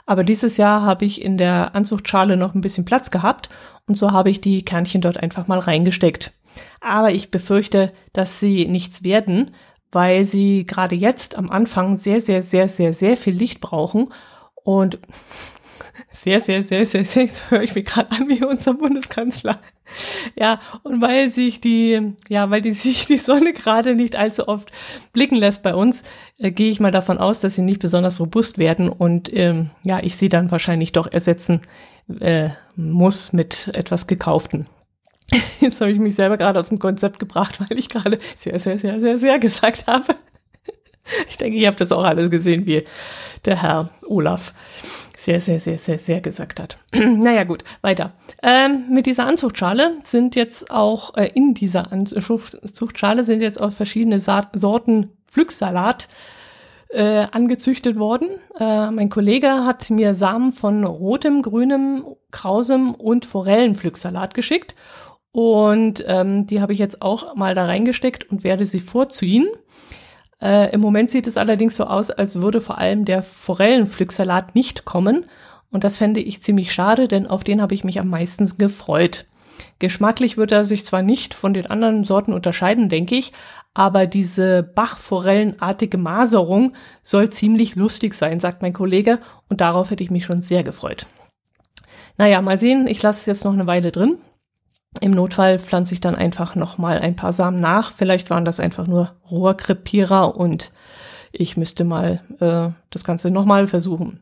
Aber 0.07 0.23
dieses 0.23 0.57
Jahr 0.57 0.81
habe 0.81 1.05
ich 1.05 1.21
in 1.21 1.37
der 1.37 1.75
Anzuchtschale 1.75 2.35
noch 2.35 2.55
ein 2.55 2.61
bisschen 2.61 2.83
Platz 2.83 3.11
gehabt 3.11 3.49
und 3.87 3.95
so 3.95 4.11
habe 4.11 4.31
ich 4.31 4.41
die 4.41 4.65
Kernchen 4.65 5.01
dort 5.01 5.17
einfach 5.17 5.47
mal 5.47 5.59
reingesteckt. 5.59 6.33
Aber 6.81 7.11
ich 7.11 7.31
befürchte, 7.31 7.93
dass 8.11 8.39
sie 8.39 8.67
nichts 8.67 9.03
werden, 9.03 9.51
weil 9.91 10.23
sie 10.23 10.65
gerade 10.65 10.95
jetzt 10.95 11.37
am 11.37 11.49
Anfang 11.49 11.97
sehr, 11.97 12.21
sehr, 12.21 12.41
sehr, 12.41 12.69
sehr, 12.69 12.93
sehr 12.93 13.17
viel 13.17 13.33
Licht 13.33 13.61
brauchen. 13.61 14.13
Und 14.55 14.99
Sehr, 16.11 16.39
sehr, 16.39 16.63
sehr, 16.63 16.85
sehr, 16.85 17.05
sehr, 17.05 17.23
jetzt 17.23 17.49
höre 17.51 17.63
ich 17.63 17.75
mich 17.75 17.85
gerade 17.85 18.11
an 18.11 18.29
wie 18.29 18.43
unser 18.43 18.73
Bundeskanzler. 18.73 19.59
Ja, 20.35 20.59
und 20.83 21.01
weil 21.01 21.29
sich 21.31 21.61
die, 21.61 22.13
ja, 22.29 22.49
weil 22.49 22.61
die 22.61 22.73
sich 22.73 23.05
die 23.05 23.17
Sonne 23.17 23.53
gerade 23.53 23.95
nicht 23.95 24.15
allzu 24.15 24.47
oft 24.47 24.71
blicken 25.11 25.35
lässt 25.35 25.63
bei 25.63 25.75
uns, 25.75 26.03
äh, 26.39 26.51
gehe 26.51 26.71
ich 26.71 26.79
mal 26.79 26.91
davon 26.91 27.17
aus, 27.17 27.41
dass 27.41 27.55
sie 27.55 27.61
nicht 27.61 27.81
besonders 27.81 28.19
robust 28.19 28.57
werden 28.57 28.89
und 28.89 29.31
ähm, 29.33 29.71
ja, 29.83 29.99
ich 30.01 30.15
sie 30.15 30.29
dann 30.29 30.51
wahrscheinlich 30.51 30.91
doch 30.93 31.11
ersetzen 31.11 31.61
äh, 32.19 32.49
muss 32.75 33.33
mit 33.33 33.69
etwas 33.73 34.07
gekauften. 34.07 34.67
Jetzt 35.59 35.81
habe 35.81 35.91
ich 35.91 35.99
mich 35.99 36.15
selber 36.15 36.37
gerade 36.37 36.59
aus 36.59 36.69
dem 36.69 36.79
Konzept 36.79 37.19
gebracht, 37.19 37.59
weil 37.59 37.77
ich 37.77 37.89
gerade 37.89 38.17
sehr, 38.35 38.59
sehr, 38.59 38.77
sehr, 38.77 38.99
sehr, 38.99 39.17
sehr 39.17 39.39
gesagt 39.39 39.87
habe. 39.87 40.15
Ich 41.27 41.37
denke, 41.37 41.57
ihr 41.57 41.67
habt 41.67 41.81
das 41.81 41.91
auch 41.91 42.05
alles 42.05 42.31
gesehen, 42.31 42.65
wie 42.65 42.85
der 43.43 43.61
Herr 43.61 43.89
Olaf 44.07 44.53
sehr, 45.17 45.41
sehr, 45.41 45.59
sehr, 45.59 45.77
sehr, 45.77 45.99
sehr 45.99 46.21
gesagt 46.21 46.61
hat. 46.61 46.77
naja, 46.93 47.43
gut, 47.43 47.65
weiter. 47.81 48.13
Ähm, 48.41 48.85
mit 48.89 49.05
dieser 49.05 49.25
Anzuchtschale 49.25 49.97
sind 50.03 50.35
jetzt 50.35 50.71
auch, 50.71 51.15
äh, 51.15 51.29
in 51.33 51.53
dieser 51.53 51.91
Anzuchtschale 51.91 53.25
sind 53.25 53.41
jetzt 53.41 53.59
auch 53.59 53.73
verschiedene 53.73 54.21
Sa 54.21 54.49
Sorten 54.53 55.09
Pflücksalat 55.27 56.07
äh, 56.89 57.25
angezüchtet 57.31 57.97
worden. 57.97 58.29
Äh, 58.59 58.91
mein 58.91 59.09
Kollege 59.09 59.65
hat 59.65 59.89
mir 59.89 60.13
Samen 60.13 60.51
von 60.51 60.83
rotem, 60.83 61.41
grünem, 61.41 62.05
krausem 62.31 62.93
und 62.93 63.25
Forellenpflücksalat 63.25 64.33
geschickt. 64.33 64.75
Und 65.33 66.05
ähm, 66.07 66.45
die 66.45 66.61
habe 66.61 66.73
ich 66.73 66.79
jetzt 66.79 67.01
auch 67.01 67.35
mal 67.35 67.55
da 67.55 67.65
reingesteckt 67.65 68.29
und 68.29 68.43
werde 68.43 68.67
sie 68.67 68.79
vorziehen. 68.79 69.47
Äh, 70.39 70.71
Im 70.71 70.79
Moment 70.79 71.09
sieht 71.09 71.25
es 71.25 71.37
allerdings 71.37 71.75
so 71.75 71.85
aus, 71.85 72.11
als 72.11 72.39
würde 72.39 72.61
vor 72.61 72.77
allem 72.77 73.03
der 73.03 73.23
Forellenpflücksalat 73.23 74.53
nicht 74.53 74.85
kommen. 74.85 75.25
Und 75.71 75.83
das 75.83 75.97
fände 75.97 76.21
ich 76.21 76.43
ziemlich 76.43 76.71
schade, 76.71 77.07
denn 77.07 77.25
auf 77.25 77.43
den 77.43 77.63
habe 77.63 77.73
ich 77.73 77.83
mich 77.83 77.99
am 77.99 78.09
meisten 78.09 78.45
gefreut. 78.59 79.25
Geschmacklich 79.79 80.37
wird 80.37 80.51
er 80.51 80.65
sich 80.65 80.85
zwar 80.85 81.01
nicht 81.01 81.33
von 81.33 81.55
den 81.55 81.65
anderen 81.65 82.03
Sorten 82.03 82.31
unterscheiden, 82.31 82.87
denke 82.87 83.15
ich, 83.15 83.33
aber 83.73 84.05
diese 84.05 84.61
Bachforellenartige 84.61 85.97
Maserung 85.97 86.73
soll 87.01 87.31
ziemlich 87.31 87.75
lustig 87.75 88.13
sein, 88.13 88.39
sagt 88.39 88.61
mein 88.61 88.73
Kollege, 88.73 89.19
und 89.49 89.61
darauf 89.61 89.89
hätte 89.89 90.03
ich 90.03 90.11
mich 90.11 90.25
schon 90.25 90.43
sehr 90.43 90.63
gefreut. 90.63 91.07
Naja, 92.17 92.39
mal 92.41 92.57
sehen, 92.59 92.87
ich 92.87 93.01
lasse 93.01 93.21
es 93.21 93.25
jetzt 93.25 93.45
noch 93.45 93.53
eine 93.53 93.65
Weile 93.65 93.91
drin. 93.91 94.19
Im 95.01 95.11
Notfall 95.11 95.59
pflanze 95.59 95.93
ich 95.93 96.01
dann 96.01 96.15
einfach 96.15 96.55
nochmal 96.55 96.99
ein 96.99 97.15
paar 97.15 97.33
Samen 97.33 97.59
nach. 97.59 97.91
Vielleicht 97.91 98.29
waren 98.29 98.45
das 98.45 98.59
einfach 98.59 98.87
nur 98.87 99.15
Rohrkrepierer 99.29 100.35
und 100.35 100.71
ich 101.31 101.57
müsste 101.57 101.83
mal 101.83 102.21
äh, 102.39 102.73
das 102.89 103.03
Ganze 103.03 103.31
nochmal 103.31 103.67
versuchen. 103.67 104.21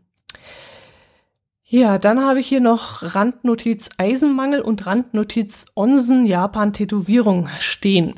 Ja, 1.63 1.97
dann 1.99 2.25
habe 2.25 2.39
ich 2.39 2.47
hier 2.47 2.59
noch 2.59 3.15
Randnotiz 3.15 3.91
Eisenmangel 3.97 4.61
und 4.61 4.85
Randnotiz 4.85 5.71
Onsen 5.75 6.25
Japan 6.25 6.73
Tätowierung 6.73 7.47
stehen. 7.59 8.15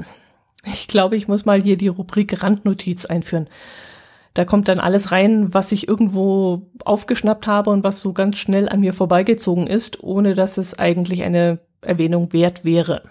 Ich 0.66 0.88
glaube, 0.88 1.18
ich 1.18 1.28
muss 1.28 1.46
mal 1.46 1.62
hier 1.62 1.78
die 1.78 1.88
Rubrik 1.88 2.42
Randnotiz 2.42 3.06
einführen. 3.06 3.48
Da 4.34 4.46
kommt 4.46 4.68
dann 4.68 4.80
alles 4.80 5.12
rein, 5.12 5.54
was 5.54 5.72
ich 5.72 5.88
irgendwo 5.88 6.72
aufgeschnappt 6.86 7.46
habe 7.46 7.70
und 7.70 7.84
was 7.84 8.00
so 8.00 8.14
ganz 8.14 8.38
schnell 8.38 8.68
an 8.68 8.80
mir 8.80 8.94
vorbeigezogen 8.94 9.68
ist, 9.68 10.02
ohne 10.02 10.34
dass 10.34 10.58
es 10.58 10.80
eigentlich 10.80 11.22
eine 11.22 11.60
Erwähnung 11.84 12.34
wert 12.34 12.66
wäre. 12.66 13.04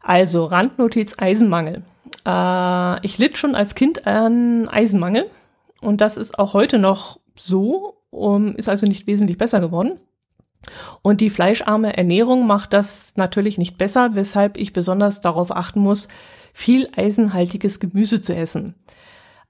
Also 0.00 0.44
Randnotiz 0.44 1.16
Eisenmangel. 1.18 1.82
Äh, 2.24 3.06
ich 3.06 3.18
litt 3.18 3.38
schon 3.38 3.54
als 3.54 3.74
Kind 3.74 4.06
an 4.06 4.68
Eisenmangel 4.68 5.30
und 5.80 6.00
das 6.00 6.16
ist 6.16 6.38
auch 6.38 6.52
heute 6.54 6.78
noch 6.78 7.18
so, 7.34 8.02
um, 8.10 8.54
ist 8.56 8.68
also 8.68 8.86
nicht 8.86 9.06
wesentlich 9.06 9.38
besser 9.38 9.60
geworden. 9.60 9.98
Und 11.02 11.20
die 11.20 11.30
fleischarme 11.30 11.96
Ernährung 11.96 12.46
macht 12.46 12.72
das 12.72 13.16
natürlich 13.16 13.58
nicht 13.58 13.78
besser, 13.78 14.14
weshalb 14.14 14.56
ich 14.56 14.72
besonders 14.72 15.20
darauf 15.20 15.54
achten 15.54 15.80
muss, 15.80 16.08
viel 16.52 16.88
eisenhaltiges 16.96 17.80
Gemüse 17.80 18.20
zu 18.20 18.34
essen. 18.34 18.74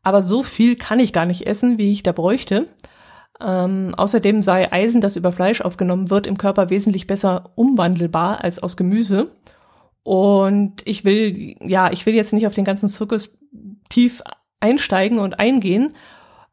Aber 0.02 0.22
so 0.22 0.42
viel 0.42 0.76
kann 0.76 1.00
ich 1.00 1.12
gar 1.12 1.26
nicht 1.26 1.46
essen, 1.46 1.78
wie 1.78 1.92
ich 1.92 2.02
da 2.02 2.12
bräuchte. 2.12 2.68
Ähm, 3.40 3.94
außerdem 3.96 4.42
sei 4.42 4.72
Eisen, 4.72 5.00
das 5.00 5.16
über 5.16 5.32
Fleisch 5.32 5.60
aufgenommen 5.60 6.10
wird, 6.10 6.26
im 6.26 6.38
Körper 6.38 6.70
wesentlich 6.70 7.06
besser 7.06 7.50
umwandelbar 7.54 8.42
als 8.42 8.62
aus 8.62 8.76
Gemüse. 8.76 9.28
Und 10.02 10.82
ich 10.84 11.04
will, 11.04 11.56
ja, 11.60 11.90
ich 11.90 12.06
will 12.06 12.14
jetzt 12.14 12.32
nicht 12.32 12.46
auf 12.46 12.54
den 12.54 12.64
ganzen 12.64 12.88
Zirkus 12.88 13.38
tief 13.88 14.22
einsteigen 14.60 15.18
und 15.18 15.38
eingehen, 15.38 15.94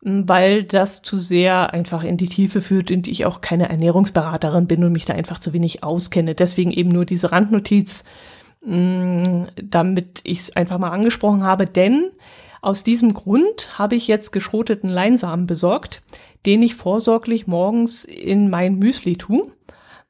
weil 0.02 0.64
das 0.64 1.02
zu 1.02 1.18
sehr 1.18 1.72
einfach 1.74 2.04
in 2.04 2.18
die 2.18 2.28
Tiefe 2.28 2.62
führt 2.62 2.92
und 2.92 3.08
ich 3.08 3.26
auch 3.26 3.42
keine 3.42 3.70
Ernährungsberaterin 3.70 4.68
bin 4.68 4.84
und 4.84 4.92
mich 4.92 5.06
da 5.06 5.14
einfach 5.14 5.40
zu 5.40 5.54
wenig 5.54 5.84
auskenne. 5.84 6.36
Deswegen 6.36 6.72
eben 6.72 6.90
nur 6.90 7.06
diese 7.06 7.32
Randnotiz, 7.32 8.04
damit 8.62 10.22
ich 10.24 10.40
es 10.40 10.56
einfach 10.56 10.78
mal 10.78 10.92
angesprochen 10.92 11.44
habe. 11.44 11.68
Denn 11.68 12.10
aus 12.64 12.84
diesem 12.84 13.14
Grund 13.14 13.78
habe 13.78 13.96
ich 13.96 14.08
jetzt 14.08 14.32
geschroteten 14.32 14.90
Leinsamen 14.90 15.48
besorgt, 15.48 16.02
den 16.46 16.62
ich 16.62 16.76
vorsorglich 16.76 17.46
morgens 17.46 18.06
in 18.06 18.50
mein 18.50 18.80
Müsli 18.80 19.18
tue. 19.18 19.52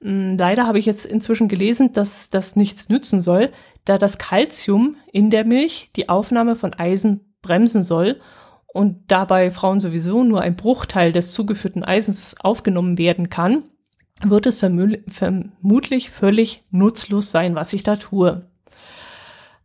Mm, 0.01 0.35
leider 0.37 0.67
habe 0.67 0.77
ich 0.77 0.85
jetzt 0.85 1.05
inzwischen 1.05 1.47
gelesen, 1.47 1.93
dass 1.93 2.29
das 2.29 2.55
nichts 2.55 2.89
nützen 2.89 3.21
soll, 3.21 3.51
da 3.85 3.97
das 3.97 4.19
Kalzium 4.19 4.97
in 5.11 5.31
der 5.31 5.45
Milch 5.45 5.89
die 5.95 6.09
Aufnahme 6.09 6.55
von 6.55 6.73
Eisen 6.73 7.33
bremsen 7.41 7.83
soll 7.83 8.19
und 8.67 9.11
dabei 9.11 9.49
Frauen 9.49 9.79
sowieso 9.79 10.23
nur 10.23 10.41
ein 10.41 10.55
Bruchteil 10.55 11.11
des 11.11 11.33
zugeführten 11.33 11.83
Eisens 11.83 12.35
aufgenommen 12.39 12.97
werden 12.99 13.29
kann, 13.29 13.63
wird 14.21 14.45
es 14.45 14.57
vermutlich 14.57 16.09
völlig 16.11 16.63
nutzlos 16.69 17.31
sein, 17.31 17.55
was 17.55 17.73
ich 17.73 17.83
da 17.83 17.95
tue. 17.95 18.47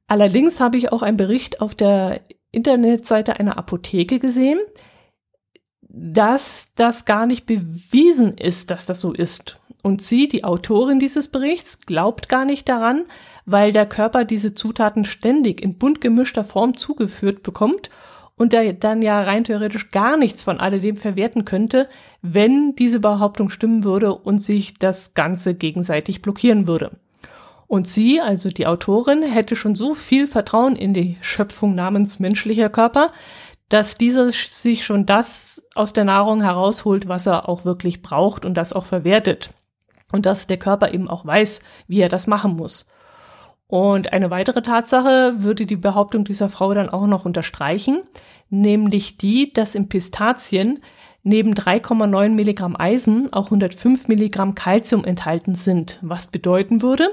Allerdings 0.06 0.58
habe 0.58 0.78
ich 0.78 0.90
auch 0.90 1.02
einen 1.02 1.18
Bericht 1.18 1.60
auf 1.60 1.74
der 1.74 2.22
Internetseite 2.58 3.38
einer 3.38 3.56
Apotheke 3.56 4.18
gesehen, 4.18 4.58
dass 5.80 6.72
das 6.74 7.04
gar 7.04 7.26
nicht 7.26 7.46
bewiesen 7.46 8.36
ist, 8.36 8.70
dass 8.70 8.84
das 8.84 9.00
so 9.00 9.12
ist. 9.12 9.60
Und 9.82 10.02
sie, 10.02 10.28
die 10.28 10.42
Autorin 10.44 10.98
dieses 10.98 11.28
Berichts, 11.28 11.86
glaubt 11.86 12.28
gar 12.28 12.44
nicht 12.44 12.68
daran, 12.68 13.04
weil 13.46 13.72
der 13.72 13.86
Körper 13.86 14.24
diese 14.24 14.54
Zutaten 14.54 15.04
ständig 15.04 15.62
in 15.62 15.78
bunt 15.78 16.00
gemischter 16.00 16.44
Form 16.44 16.76
zugeführt 16.76 17.42
bekommt 17.42 17.90
und 18.36 18.52
der 18.52 18.72
dann 18.72 19.02
ja 19.02 19.22
rein 19.22 19.44
theoretisch 19.44 19.90
gar 19.90 20.16
nichts 20.16 20.42
von 20.42 20.58
alledem 20.58 20.96
verwerten 20.96 21.44
könnte, 21.44 21.88
wenn 22.22 22.74
diese 22.74 23.00
Behauptung 23.00 23.48
stimmen 23.50 23.84
würde 23.84 24.14
und 24.14 24.40
sich 24.40 24.74
das 24.74 25.14
Ganze 25.14 25.54
gegenseitig 25.54 26.22
blockieren 26.22 26.66
würde. 26.66 26.98
Und 27.68 27.86
sie, 27.86 28.20
also 28.20 28.48
die 28.50 28.66
Autorin, 28.66 29.22
hätte 29.22 29.54
schon 29.54 29.74
so 29.74 29.94
viel 29.94 30.26
Vertrauen 30.26 30.74
in 30.74 30.94
die 30.94 31.18
Schöpfung 31.20 31.74
namens 31.74 32.18
menschlicher 32.18 32.70
Körper, 32.70 33.12
dass 33.68 33.98
dieser 33.98 34.30
sich 34.32 34.86
schon 34.86 35.04
das 35.04 35.68
aus 35.74 35.92
der 35.92 36.04
Nahrung 36.04 36.42
herausholt, 36.42 37.08
was 37.08 37.26
er 37.26 37.48
auch 37.48 37.66
wirklich 37.66 38.00
braucht 38.00 38.46
und 38.46 38.54
das 38.54 38.72
auch 38.72 38.86
verwertet. 38.86 39.50
Und 40.10 40.24
dass 40.24 40.46
der 40.46 40.56
Körper 40.56 40.94
eben 40.94 41.08
auch 41.08 41.26
weiß, 41.26 41.60
wie 41.86 42.00
er 42.00 42.08
das 42.08 42.26
machen 42.26 42.56
muss. 42.56 42.88
Und 43.66 44.14
eine 44.14 44.30
weitere 44.30 44.62
Tatsache 44.62 45.34
würde 45.42 45.66
die 45.66 45.76
Behauptung 45.76 46.24
dieser 46.24 46.48
Frau 46.48 46.72
dann 46.72 46.88
auch 46.88 47.06
noch 47.06 47.26
unterstreichen, 47.26 48.02
nämlich 48.48 49.18
die, 49.18 49.52
dass 49.52 49.74
in 49.74 49.90
Pistazien 49.90 50.80
neben 51.22 51.52
3,9 51.52 52.30
Milligramm 52.30 52.74
Eisen 52.78 53.30
auch 53.34 53.46
105 53.46 54.08
Milligramm 54.08 54.54
Calcium 54.54 55.04
enthalten 55.04 55.54
sind, 55.54 55.98
was 56.00 56.28
bedeuten 56.28 56.80
würde, 56.80 57.10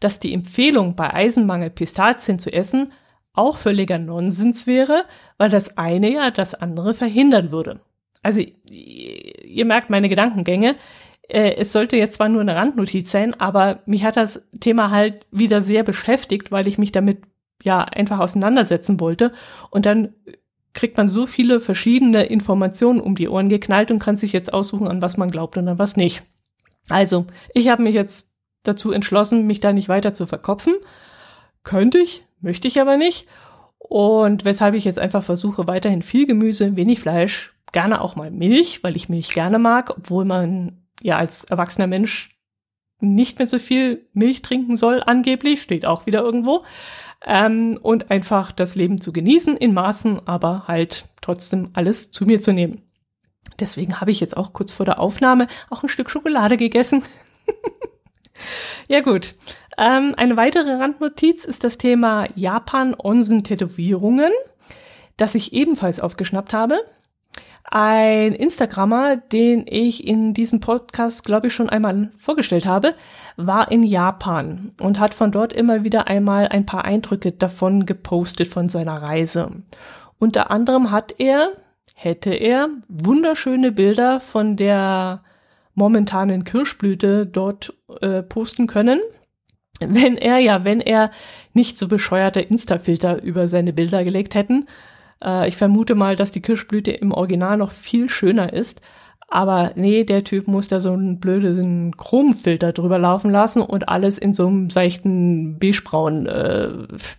dass 0.00 0.20
die 0.20 0.34
Empfehlung 0.34 0.96
bei 0.96 1.12
Eisenmangel 1.12 1.70
Pistazien 1.70 2.38
zu 2.38 2.52
essen 2.52 2.92
auch 3.32 3.56
völliger 3.56 3.98
Nonsens 3.98 4.66
wäre, 4.66 5.04
weil 5.38 5.50
das 5.50 5.78
eine 5.78 6.12
ja 6.12 6.30
das 6.30 6.54
andere 6.54 6.94
verhindern 6.94 7.52
würde. 7.52 7.80
Also 8.22 8.42
ihr 8.64 9.64
merkt 9.64 9.88
meine 9.90 10.08
Gedankengänge. 10.08 10.76
Äh, 11.28 11.54
es 11.56 11.72
sollte 11.72 11.96
jetzt 11.96 12.14
zwar 12.14 12.28
nur 12.28 12.40
eine 12.40 12.56
Randnotiz 12.56 13.10
sein, 13.10 13.38
aber 13.38 13.80
mich 13.86 14.04
hat 14.04 14.16
das 14.16 14.48
Thema 14.58 14.90
halt 14.90 15.26
wieder 15.30 15.60
sehr 15.60 15.84
beschäftigt, 15.84 16.50
weil 16.50 16.66
ich 16.66 16.76
mich 16.76 16.92
damit 16.92 17.22
ja 17.62 17.80
einfach 17.80 18.18
auseinandersetzen 18.18 19.00
wollte. 19.00 19.32
Und 19.70 19.86
dann 19.86 20.14
kriegt 20.72 20.96
man 20.96 21.08
so 21.08 21.26
viele 21.26 21.60
verschiedene 21.60 22.24
Informationen 22.24 23.00
um 23.00 23.14
die 23.14 23.28
Ohren 23.28 23.48
geknallt 23.48 23.90
und 23.90 23.98
kann 23.98 24.16
sich 24.16 24.32
jetzt 24.32 24.52
aussuchen, 24.52 24.88
an 24.88 25.02
was 25.02 25.16
man 25.16 25.30
glaubt 25.30 25.56
und 25.56 25.68
an 25.68 25.78
was 25.78 25.96
nicht. 25.96 26.22
Also, 26.88 27.26
ich 27.54 27.68
habe 27.68 27.82
mich 27.82 27.94
jetzt 27.94 28.29
dazu 28.62 28.92
entschlossen, 28.92 29.46
mich 29.46 29.60
da 29.60 29.72
nicht 29.72 29.88
weiter 29.88 30.14
zu 30.14 30.26
verkopfen. 30.26 30.74
Könnte 31.62 31.98
ich, 31.98 32.24
möchte 32.40 32.68
ich 32.68 32.80
aber 32.80 32.96
nicht. 32.96 33.26
Und 33.78 34.44
weshalb 34.44 34.74
ich 34.74 34.84
jetzt 34.84 34.98
einfach 34.98 35.22
versuche, 35.22 35.66
weiterhin 35.66 36.02
viel 36.02 36.26
Gemüse, 36.26 36.76
wenig 36.76 37.00
Fleisch, 37.00 37.54
gerne 37.72 38.00
auch 38.00 38.16
mal 38.16 38.30
Milch, 38.30 38.82
weil 38.84 38.96
ich 38.96 39.08
Milch 39.08 39.32
gerne 39.32 39.58
mag, 39.58 39.90
obwohl 39.96 40.24
man 40.24 40.82
ja 41.02 41.16
als 41.16 41.44
erwachsener 41.44 41.86
Mensch 41.86 42.36
nicht 43.00 43.38
mehr 43.38 43.48
so 43.48 43.58
viel 43.58 44.06
Milch 44.12 44.42
trinken 44.42 44.76
soll, 44.76 45.02
angeblich, 45.04 45.62
steht 45.62 45.86
auch 45.86 46.06
wieder 46.06 46.20
irgendwo. 46.20 46.64
Ähm, 47.26 47.78
und 47.82 48.10
einfach 48.10 48.52
das 48.52 48.74
Leben 48.74 49.00
zu 49.00 49.12
genießen 49.12 49.56
in 49.56 49.74
Maßen, 49.74 50.26
aber 50.26 50.68
halt 50.68 51.06
trotzdem 51.20 51.70
alles 51.74 52.10
zu 52.10 52.24
mir 52.24 52.40
zu 52.40 52.52
nehmen. 52.52 52.82
Deswegen 53.58 54.00
habe 54.00 54.10
ich 54.10 54.20
jetzt 54.20 54.36
auch 54.36 54.52
kurz 54.52 54.72
vor 54.72 54.86
der 54.86 55.00
Aufnahme 55.00 55.48
auch 55.68 55.82
ein 55.82 55.88
Stück 55.88 56.10
Schokolade 56.10 56.56
gegessen. 56.56 57.02
ja 58.88 59.00
gut. 59.00 59.34
Ähm, 59.78 60.14
eine 60.16 60.36
weitere 60.36 60.72
Randnotiz 60.72 61.44
ist 61.44 61.64
das 61.64 61.78
Thema 61.78 62.26
Japan-Onsen-Tätowierungen, 62.34 64.32
das 65.16 65.34
ich 65.34 65.52
ebenfalls 65.52 66.00
aufgeschnappt 66.00 66.52
habe. 66.52 66.80
Ein 67.64 68.32
Instagrammer, 68.32 69.16
den 69.16 69.64
ich 69.66 70.06
in 70.06 70.34
diesem 70.34 70.60
Podcast, 70.60 71.24
glaube 71.24 71.46
ich, 71.46 71.54
schon 71.54 71.70
einmal 71.70 72.10
vorgestellt 72.18 72.66
habe, 72.66 72.94
war 73.36 73.70
in 73.70 73.84
Japan 73.84 74.72
und 74.80 74.98
hat 74.98 75.14
von 75.14 75.30
dort 75.30 75.52
immer 75.52 75.84
wieder 75.84 76.08
einmal 76.08 76.48
ein 76.48 76.66
paar 76.66 76.84
Eindrücke 76.84 77.32
davon 77.32 77.86
gepostet 77.86 78.48
von 78.48 78.68
seiner 78.68 79.00
Reise. 79.00 79.50
Unter 80.18 80.50
anderem 80.50 80.90
hat 80.90 81.14
er, 81.18 81.52
hätte 81.94 82.34
er, 82.34 82.68
wunderschöne 82.88 83.72
Bilder 83.72 84.18
von 84.20 84.56
der 84.56 85.22
momentanen 85.74 86.44
Kirschblüte 86.44 87.26
dort 87.26 87.72
äh, 88.00 88.22
posten 88.22 88.66
können. 88.66 89.00
Wenn 89.80 90.18
er 90.18 90.38
ja, 90.38 90.64
wenn 90.64 90.80
er 90.80 91.10
nicht 91.54 91.78
so 91.78 91.88
bescheuerte 91.88 92.40
Insta-Filter 92.40 93.22
über 93.22 93.48
seine 93.48 93.72
Bilder 93.72 94.04
gelegt 94.04 94.34
hätten, 94.34 94.66
äh, 95.24 95.48
ich 95.48 95.56
vermute 95.56 95.94
mal, 95.94 96.16
dass 96.16 96.32
die 96.32 96.42
Kirschblüte 96.42 96.92
im 96.92 97.12
Original 97.12 97.56
noch 97.56 97.70
viel 97.70 98.08
schöner 98.08 98.52
ist. 98.52 98.82
Aber 99.32 99.70
nee, 99.76 100.02
der 100.02 100.24
Typ 100.24 100.48
muss 100.48 100.66
da 100.66 100.80
so 100.80 100.92
einen 100.92 101.20
blöden 101.20 101.96
Chromfilter 101.96 102.72
drüber 102.72 102.98
laufen 102.98 103.30
lassen 103.30 103.62
und 103.62 103.88
alles 103.88 104.18
in 104.18 104.34
so 104.34 104.48
einem 104.48 104.70
seichten 104.70 105.56
Beigebraun 105.60 106.26
äh, 106.26 106.70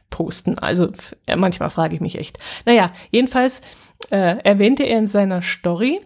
posten. 0.09 0.59
Also 0.59 0.89
manchmal 1.37 1.69
frage 1.69 1.95
ich 1.95 2.01
mich 2.01 2.17
echt. 2.19 2.37
Naja, 2.65 2.91
jedenfalls 3.11 3.61
äh, 4.09 4.37
erwähnte 4.43 4.83
er 4.83 4.99
in 4.99 5.07
seiner 5.07 5.41
Story, 5.41 6.01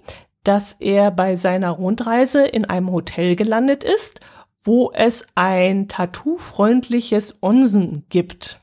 dass 0.48 0.74
er 0.74 1.12
bei 1.12 1.36
seiner 1.36 1.72
Rundreise 1.72 2.46
in 2.46 2.66
einem 2.66 2.92
Hotel 2.92 3.36
gelandet 3.36 3.84
ist, 3.84 4.22
wo 4.62 4.92
es 4.94 5.28
ein 5.36 5.88
tattoo-freundliches 5.88 7.42
Onsen 7.42 8.06
gibt. 8.10 8.60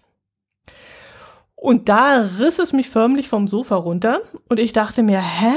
Und 1.54 1.88
da 1.88 2.28
riss 2.38 2.58
es 2.58 2.72
mich 2.72 2.90
förmlich 2.90 3.28
vom 3.28 3.46
Sofa 3.46 3.76
runter 3.76 4.20
und 4.48 4.58
ich 4.58 4.72
dachte 4.72 5.02
mir, 5.02 5.20
hä? 5.20 5.52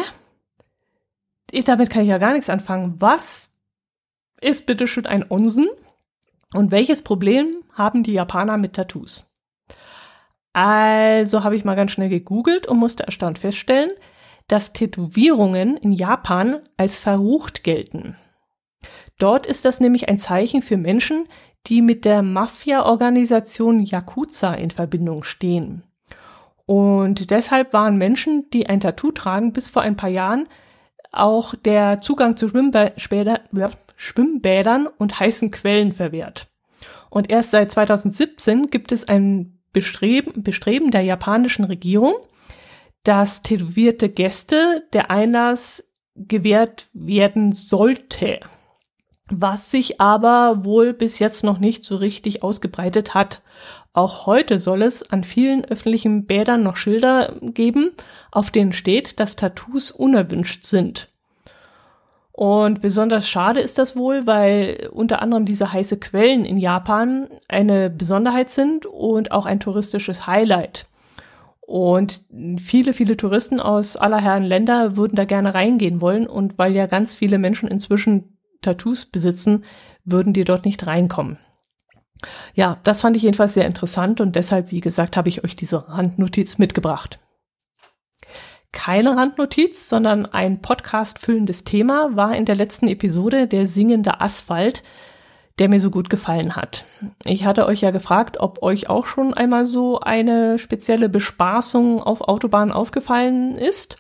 Ich, 1.52 1.64
damit 1.64 1.90
kann 1.90 2.04
ich 2.04 2.10
ja 2.10 2.18
gar 2.18 2.34
nichts 2.34 2.50
anfangen. 2.50 2.96
Was 3.00 3.56
ist 4.42 4.66
bitte 4.66 4.88
schon 4.88 5.06
ein 5.06 5.26
Onsen? 5.30 5.68
Und 6.54 6.72
welches 6.72 7.02
Problem 7.02 7.48
haben 7.74 8.04
die 8.04 8.14
Japaner 8.14 8.58
mit 8.58 8.74
Tattoos? 8.74 9.32
Also 10.54 11.44
habe 11.44 11.56
ich 11.56 11.66
mal 11.66 11.76
ganz 11.76 11.92
schnell 11.92 12.10
gegoogelt 12.10 12.68
und 12.68 12.78
musste 12.78 13.04
erstaunt 13.04 13.40
feststellen, 13.40 13.92
dass 14.48 14.74
Tätowierungen 14.74 15.78
in 15.78 15.92
Japan 15.92 16.60
als 16.78 17.00
verrucht 17.00 17.64
gelten. 17.64 18.16
Dort 19.18 19.46
ist 19.46 19.66
das 19.66 19.80
nämlich 19.80 20.10
ein 20.10 20.20
Zeichen 20.20 20.62
für 20.62 20.78
Menschen, 20.78 21.28
die 21.68 21.82
mit 21.82 22.06
der 22.06 22.22
Mafia-Organisation 22.22 23.80
Yakuza 23.80 24.54
in 24.54 24.70
Verbindung 24.70 25.24
stehen. 25.24 25.84
Und 26.66 27.32
deshalb 27.32 27.74
waren 27.74 27.98
Menschen, 27.98 28.50
die 28.52 28.68
ein 28.68 28.80
Tattoo 28.82 29.12
tragen, 29.12 29.54
bis 29.54 29.68
vor 29.68 29.82
ein 29.82 29.96
paar 29.96 30.10
Jahren 30.10 30.48
auch 31.12 31.56
der 31.56 32.02
Zugang 32.02 32.36
zu 32.38 32.50
Schwimmbädern 33.98 34.88
und 34.98 35.20
heißen 35.20 35.52
Quellen 35.52 35.92
verwehrt. 35.92 36.48
Und 37.10 37.30
erst 37.30 37.52
seit 37.52 37.72
2017 37.72 38.70
gibt 38.70 38.92
es 38.92 39.08
ein 39.08 39.60
Bestreben, 39.72 40.44
Bestreben 40.44 40.92
der 40.92 41.02
japanischen 41.02 41.66
Regierung, 41.66 42.16
dass 43.06 43.44
tätowierte 43.44 44.10
Gäste 44.10 44.84
der 44.92 45.10
Einlass 45.12 45.92
gewährt 46.16 46.88
werden 46.94 47.54
sollte. 47.54 48.40
Was 49.30 49.72
sich 49.72 50.02
aber 50.02 50.66
wohl 50.66 50.94
bis 50.94 51.20
jetzt 51.20 51.44
noch 51.44 51.60
nicht 51.60 51.86
so 51.86 51.96
richtig 51.96 52.44
ausgebreitet 52.44 53.14
hat. 53.14 53.42
Auch 53.94 54.26
heute 54.26 54.60
soll 54.60 54.82
es 54.82 55.10
an 55.10 55.24
vielen 55.24 55.66
öffentlichen 55.66 56.26
Bädern 56.26 56.64
noch 56.64 56.78
Schilder 56.78 57.36
geben, 57.42 57.92
auf 58.32 58.52
denen 58.52 58.74
steht, 58.74 59.20
dass 59.20 59.36
Tattoos 59.36 59.92
unerwünscht 59.92 60.66
sind. 60.66 61.10
Und 62.32 62.82
besonders 62.82 63.30
schade 63.30 63.62
ist 63.62 63.78
das 63.78 63.96
wohl, 63.96 64.28
weil 64.28 64.90
unter 64.92 65.22
anderem 65.22 65.46
diese 65.46 65.72
heiße 65.72 66.00
Quellen 66.00 66.44
in 66.44 66.58
Japan 66.58 67.30
eine 67.48 67.90
Besonderheit 67.90 68.50
sind 68.50 68.86
und 68.86 69.32
auch 69.32 69.46
ein 69.46 69.62
touristisches 69.62 70.28
Highlight. 70.28 70.88
Und 71.68 72.24
viele, 72.60 72.94
viele 72.94 73.18
Touristen 73.18 73.60
aus 73.60 73.98
aller 73.98 74.22
Herren 74.22 74.44
Länder 74.44 74.98
würden 74.98 75.16
da 75.16 75.26
gerne 75.26 75.54
reingehen 75.54 76.00
wollen. 76.00 76.28
Und 76.28 76.58
weil 76.58 76.74
ja 76.76 76.86
ganz 76.86 77.14
viele 77.14 77.40
Menschen 77.40 77.68
inzwischen 77.68 78.38
Tattoos 78.62 79.06
besitzen, 79.06 79.64
würden 80.04 80.34
die 80.34 80.44
dort 80.44 80.66
nicht 80.66 80.86
reinkommen. 80.86 81.38
Ja, 82.54 82.80
das 82.84 83.02
fand 83.02 83.16
ich 83.18 83.24
jedenfalls 83.24 83.54
sehr 83.54 83.66
interessant 83.66 84.22
und 84.22 84.36
deshalb, 84.36 84.72
wie 84.72 84.80
gesagt, 84.80 85.18
habe 85.18 85.30
ich 85.30 85.44
euch 85.44 85.56
diese 85.56 85.90
Randnotiz 85.90 86.58
mitgebracht. 86.58 87.20
Keine 88.72 89.16
Randnotiz, 89.16 89.90
sondern 89.90 90.26
ein 90.26 90.62
Podcast 90.62 91.20
füllendes 91.20 91.64
Thema 91.64 92.16
war 92.16 92.36
in 92.36 92.46
der 92.46 92.56
letzten 92.56 92.88
Episode 92.88 93.48
der 93.48 93.68
singende 93.68 94.22
Asphalt, 94.22 94.84
der 95.60 95.70
mir 95.70 95.80
so 95.80 95.90
gut 95.90 96.10
gefallen 96.10 96.56
hat. 96.56 96.86
Ich 97.24 97.46
hatte 97.46 97.66
euch 97.66 97.82
ja 97.82 97.92
gefragt, 97.92 98.38
ob 98.40 98.62
euch 98.62 98.90
auch 98.90 99.06
schon 99.06 99.34
einmal 99.34 99.66
so 99.66 100.00
eine 100.00 100.60
spezielle 100.60 101.10
Bespaßung 101.10 102.04
auf 102.04 102.22
Autobahnen 102.22 102.74
aufgefallen 102.74 103.58
ist. 103.58 103.98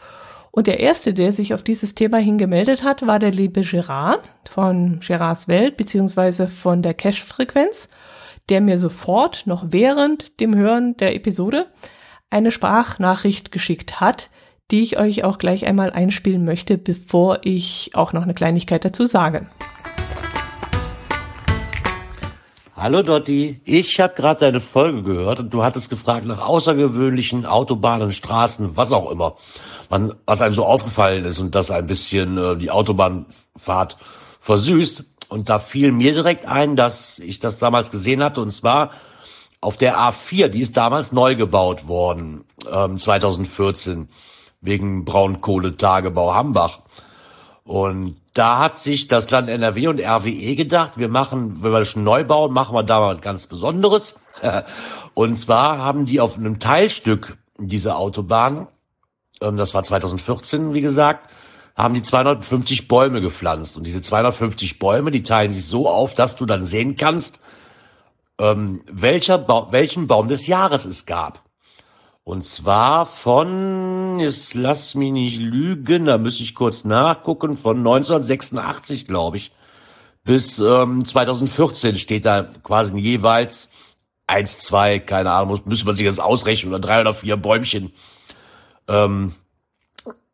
Und 0.51 0.67
der 0.67 0.79
erste, 0.79 1.13
der 1.13 1.33
sich 1.33 1.53
auf 1.53 1.63
dieses 1.63 1.95
Thema 1.95 2.17
hingemeldet 2.17 2.83
hat, 2.83 3.07
war 3.07 3.19
der 3.19 3.31
liebe 3.31 3.61
Gerard 3.61 4.23
von 4.49 4.99
Gerards 5.01 5.47
Welt 5.47 5.77
beziehungsweise 5.77 6.47
von 6.47 6.81
der 6.81 6.93
Cache-Frequenz 6.93 7.89
der 8.49 8.61
mir 8.61 8.79
sofort, 8.79 9.47
noch 9.47 9.65
während 9.69 10.39
dem 10.39 10.55
Hören 10.55 10.95
der 10.97 11.15
Episode, 11.15 11.67
eine 12.29 12.51
Sprachnachricht 12.51 13.51
geschickt 13.51 13.99
hat, 13.99 14.29
die 14.71 14.81
ich 14.81 14.97
euch 14.97 15.23
auch 15.23 15.37
gleich 15.37 15.65
einmal 15.65 15.91
einspielen 15.91 16.43
möchte, 16.43 16.77
bevor 16.77 17.39
ich 17.43 17.91
auch 17.93 18.13
noch 18.13 18.23
eine 18.23 18.33
Kleinigkeit 18.33 18.83
dazu 18.83 19.05
sage. 19.05 19.47
Hallo 22.77 23.03
Dotti, 23.03 23.61
ich 23.63 24.01
habe 24.01 24.15
gerade 24.15 24.41
deine 24.41 24.59
Folge 24.59 25.01
gehört 25.01 25.39
und 25.39 25.53
du 25.53 25.63
hattest 25.63 25.89
gefragt 25.89 26.25
nach 26.25 26.41
außergewöhnlichen 26.41 27.45
Autobahnen, 27.45 28.11
Straßen, 28.11 28.75
was 28.75 28.91
auch 28.91 29.09
immer, 29.11 29.37
was 30.25 30.41
einem 30.41 30.53
so 30.53 30.65
aufgefallen 30.65 31.23
ist 31.23 31.39
und 31.39 31.55
das 31.55 31.71
ein 31.71 31.87
bisschen 31.87 32.37
äh, 32.37 32.57
die 32.57 32.71
Autobahnfahrt 32.71 33.95
versüßt. 34.41 35.05
Und 35.29 35.47
da 35.47 35.59
fiel 35.59 35.93
mir 35.93 36.11
direkt 36.11 36.47
ein, 36.47 36.75
dass 36.75 37.17
ich 37.19 37.39
das 37.39 37.59
damals 37.59 37.91
gesehen 37.91 38.21
hatte, 38.21 38.41
und 38.41 38.49
zwar 38.49 38.91
auf 39.61 39.77
der 39.77 39.97
A4, 39.97 40.49
die 40.49 40.59
ist 40.59 40.75
damals 40.75 41.13
neu 41.13 41.37
gebaut 41.37 41.87
worden, 41.87 42.43
ähm, 42.69 42.97
2014, 42.97 44.09
wegen 44.59 45.05
Braunkohletagebau 45.05 46.33
Hambach. 46.33 46.79
Und 47.65 48.17
da 48.35 48.59
hat 48.59 48.77
sich 48.77 49.07
das 49.07 49.31
Land 49.31 49.49
NRW 49.49 49.87
und 49.87 49.99
RWE 49.99 50.55
gedacht, 50.55 50.97
wir 50.97 51.09
machen, 51.09 51.63
wenn 51.63 51.71
wir 51.71 51.83
schon 51.83 52.03
neu 52.03 52.23
bauen, 52.23 52.53
machen 52.53 52.75
wir 52.75 52.83
da 52.83 52.99
mal 52.99 53.17
ganz 53.17 53.47
Besonderes. 53.47 54.19
und 55.15 55.35
zwar 55.35 55.79
haben 55.79 56.05
die 56.05 56.21
auf 56.21 56.37
einem 56.37 56.59
Teilstück 56.59 57.37
dieser 57.57 57.97
Autobahn, 57.97 58.67
ähm, 59.41 59.57
das 59.57 59.73
war 59.73 59.83
2014, 59.83 60.73
wie 60.73 60.81
gesagt, 60.81 61.29
haben 61.75 61.93
die 61.95 62.03
250 62.03 62.87
Bäume 62.87 63.19
gepflanzt. 63.19 63.77
Und 63.77 63.85
diese 63.85 64.01
250 64.01 64.77
Bäume, 64.77 65.09
die 65.09 65.23
teilen 65.23 65.51
sich 65.51 65.65
so 65.65 65.89
auf, 65.89 66.13
dass 66.13 66.35
du 66.35 66.45
dann 66.45 66.65
sehen 66.65 66.95
kannst, 66.97 67.41
ähm, 68.39 68.81
welcher 68.89 69.37
ba 69.37 69.69
welchen 69.71 70.07
Baum 70.07 70.27
des 70.27 70.47
Jahres 70.47 70.85
es 70.85 71.05
gab. 71.05 71.44
Und 72.25 72.43
zwar 72.43 73.05
von, 73.05 74.19
jetzt 74.19 74.55
lass 74.55 74.95
mich 74.95 75.11
nicht 75.11 75.39
lügen, 75.39 76.05
da 76.05 76.17
müsste 76.17 76.41
ich 76.41 76.55
kurz 76.55 76.83
nachgucken, 76.83 77.55
von 77.55 77.77
1986, 77.77 79.05
glaube 79.05 79.37
ich, 79.37 79.51
bis 80.23 80.57
ähm, 80.57 81.05
2014 81.05 81.99
steht 81.99 82.25
da 82.25 82.49
quasi 82.63 82.97
jeweils 82.97 83.69
eins, 84.25 84.57
zwei, 84.57 84.97
keine 84.97 85.33
Ahnung, 85.33 85.61
müsste 85.65 85.85
man 85.85 85.93
sich 85.95 86.07
das 86.07 86.17
ausrechnen, 86.19 86.73
oder 86.73 86.81
drei 86.81 87.01
oder 87.01 87.13
vier 87.13 87.37
Bäumchen. 87.37 87.93
Ähm, 88.87 89.35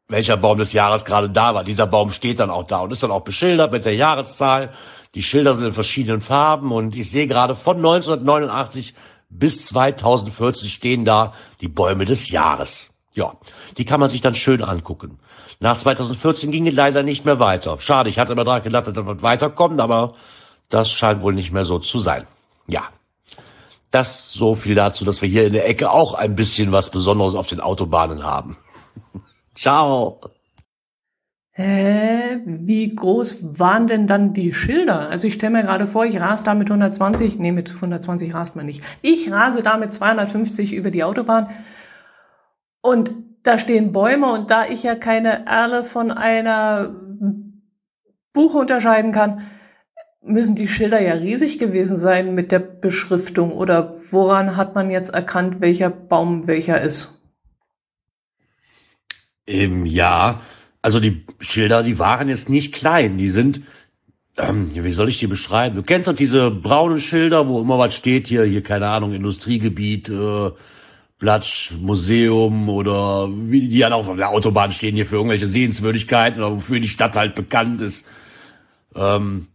welcher 0.08 0.38
Baum 0.38 0.60
des 0.60 0.72
Jahres 0.72 1.04
gerade 1.04 1.30
da 1.30 1.54
war. 1.56 1.66
Dieser 1.66 1.88
Baum 1.88 2.12
steht 2.12 2.40
dann 2.40 2.52
auch 2.52 2.68
da 2.68 2.80
und 2.80 2.92
ist 2.92 3.04
dann 3.04 3.12
auch 3.12 3.26
beschildert 3.26 3.74
mit 3.74 3.84
der 3.84 3.96
Jahreszahl. 3.96 4.72
Die 5.14 5.24
Schilder 5.24 5.56
sind 5.56 5.68
in 5.68 5.74
verschiedenen 5.74 6.22
Farben 6.22 6.72
und 6.72 6.96
ich 6.96 7.12
sehe 7.12 7.28
gerade 7.28 7.58
von 7.58 7.76
1989 7.76 8.94
bis 9.32 9.66
2014 9.68 10.70
stehen 10.70 11.06
da 11.06 11.34
die 11.62 11.68
Bäume 11.68 12.06
des 12.06 12.30
Jahres. 12.30 12.94
Ja, 13.14 13.34
die 13.78 13.86
kann 13.86 14.00
man 14.00 14.10
sich 14.10 14.22
dann 14.22 14.36
schön 14.36 14.64
angucken. 14.64 15.20
Nach 15.60 15.78
2014 15.78 16.52
ging 16.52 16.68
es 16.68 16.76
leider 16.76 17.04
nicht 17.04 17.26
mehr 17.26 17.40
weiter. 17.40 17.80
Schade, 17.80 18.10
ich 18.10 18.20
hatte 18.20 18.34
immer 18.34 18.44
daran 18.44 18.64
gedacht, 18.64 18.88
dass 18.88 18.94
das 18.94 19.22
weiterkommt, 19.22 19.80
aber 19.80 20.16
das 20.70 20.92
scheint 20.92 21.22
wohl 21.22 21.34
nicht 21.34 21.52
mehr 21.52 21.66
so 21.66 21.80
zu 21.80 22.00
sein. 22.00 22.28
Ja. 22.68 22.84
Das 23.90 24.32
so 24.32 24.56
viel 24.56 24.76
dazu, 24.76 25.04
dass 25.04 25.22
wir 25.22 25.28
hier 25.28 25.46
in 25.46 25.54
der 25.54 25.68
Ecke 25.68 25.92
auch 25.92 26.14
ein 26.14 26.36
bisschen 26.36 26.72
was 26.72 26.92
Besonderes 26.92 27.36
auf 27.36 27.48
den 27.48 27.60
Autobahnen 27.60 28.24
haben. 28.24 28.58
Ciao 29.54 30.22
Hä? 31.54 32.40
Wie 32.46 32.96
groß 32.96 33.60
waren 33.60 33.88
denn 33.88 34.08
dann 34.08 34.34
die 34.34 34.54
Schilder? 34.54 35.10
Also 35.10 35.28
ich 35.28 35.34
stelle 35.34 35.52
mir 35.54 35.64
gerade 35.64 35.86
vor, 35.86 36.06
ich 36.06 36.20
rase 36.22 36.44
da 36.44 36.54
mit 36.54 36.70
120, 36.70 37.40
nee, 37.40 37.52
mit 37.52 37.70
120 37.70 38.34
rast 38.34 38.56
man 38.56 38.66
nicht. 38.66 38.84
Ich 39.02 39.32
rase 39.32 39.62
da 39.62 39.78
mit 39.78 39.92
250 39.92 40.74
über 40.74 40.92
die 40.92 41.04
Autobahn 41.04 41.50
und 42.82 43.12
da 43.44 43.58
stehen 43.58 43.92
Bäume 43.92 44.32
und 44.32 44.50
da 44.50 44.66
ich 44.66 44.84
ja 44.84 44.96
keine 44.96 45.46
Erle 45.46 45.84
von 45.84 46.12
einer 46.12 46.96
Buche 48.34 48.58
unterscheiden 48.58 49.12
kann, 49.12 49.42
müssen 50.24 50.56
die 50.56 50.68
Schilder 50.68 51.02
ja 51.02 51.14
riesig 51.14 51.60
gewesen 51.60 51.98
sein 51.98 52.34
mit 52.36 52.52
der 52.52 52.60
Beschriftung 52.60 53.52
oder 53.52 53.96
woran 54.12 54.56
hat 54.56 54.76
man 54.76 54.90
jetzt 54.90 55.14
erkannt, 55.14 55.60
welcher 55.60 55.90
Baum 55.90 56.48
welcher 56.48 56.80
ist? 56.80 57.22
Im 59.46 59.86
Jahr 59.86 60.42
also 60.82 61.00
die 61.00 61.26
Schilder, 61.40 61.84
die 61.84 62.00
waren 62.00 62.30
jetzt 62.30 62.50
nicht 62.50 62.74
klein, 62.74 63.18
die 63.18 63.30
sind, 63.30 63.62
ähm, 64.38 64.72
wie 64.74 64.92
soll 64.92 65.10
ich 65.10 65.20
die 65.20 65.28
beschreiben? 65.28 65.76
Du 65.76 65.84
kennst 65.84 66.08
doch 66.08 66.16
diese 66.16 66.50
braunen 66.50 67.00
Schilder, 67.00 67.48
wo 67.48 67.62
immer 67.62 67.78
was 67.78 67.96
steht 67.96 68.28
hier, 68.28 68.44
hier 68.44 68.64
keine 68.64 68.88
Ahnung, 68.88 69.14
Industriegebiet, 69.14 70.10
äh, 70.10 70.52
Platsch, 71.20 71.72
Museum 71.80 72.68
oder 72.68 73.30
wie 73.32 73.68
die 73.68 73.78
dann 73.78 73.94
auf 73.94 74.10
der 74.16 74.30
Autobahn 74.30 74.72
stehen 74.72 74.96
hier 74.96 75.06
für 75.06 75.18
irgendwelche 75.18 75.46
Sehenswürdigkeiten 75.46 76.42
oder 76.42 76.56
wofür 76.56 76.80
die 76.80 76.88
Stadt 76.88 77.16
halt 77.16 77.36
bekannt 77.36 77.80
ist. 77.82 78.08
Ähm, 78.96 79.46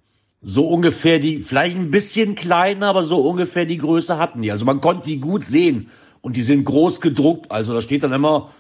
so 0.43 0.69
ungefähr 0.69 1.19
die, 1.19 1.41
vielleicht 1.41 1.77
ein 1.77 1.91
bisschen 1.91 2.37
kleiner, 2.37 2.87
aber 2.87 3.03
so 3.03 3.19
ungefähr 3.19 3.65
die 3.65 3.79
Größe 3.79 4.17
hatten 4.17 4.43
die. 4.43 4.53
Also 4.53 4.65
man 4.65 4.81
konnte 4.81 5.07
die 5.07 5.19
gut 5.19 5.45
sehen 5.45 5.91
und 6.21 6.37
die 6.37 6.43
sind 6.43 6.65
groß 6.65 7.01
gedruckt. 7.01 7.51
Also 7.51 7.75
da 7.75 7.83
steht 7.83 8.05
dann 8.05 8.13
immer 8.13 8.53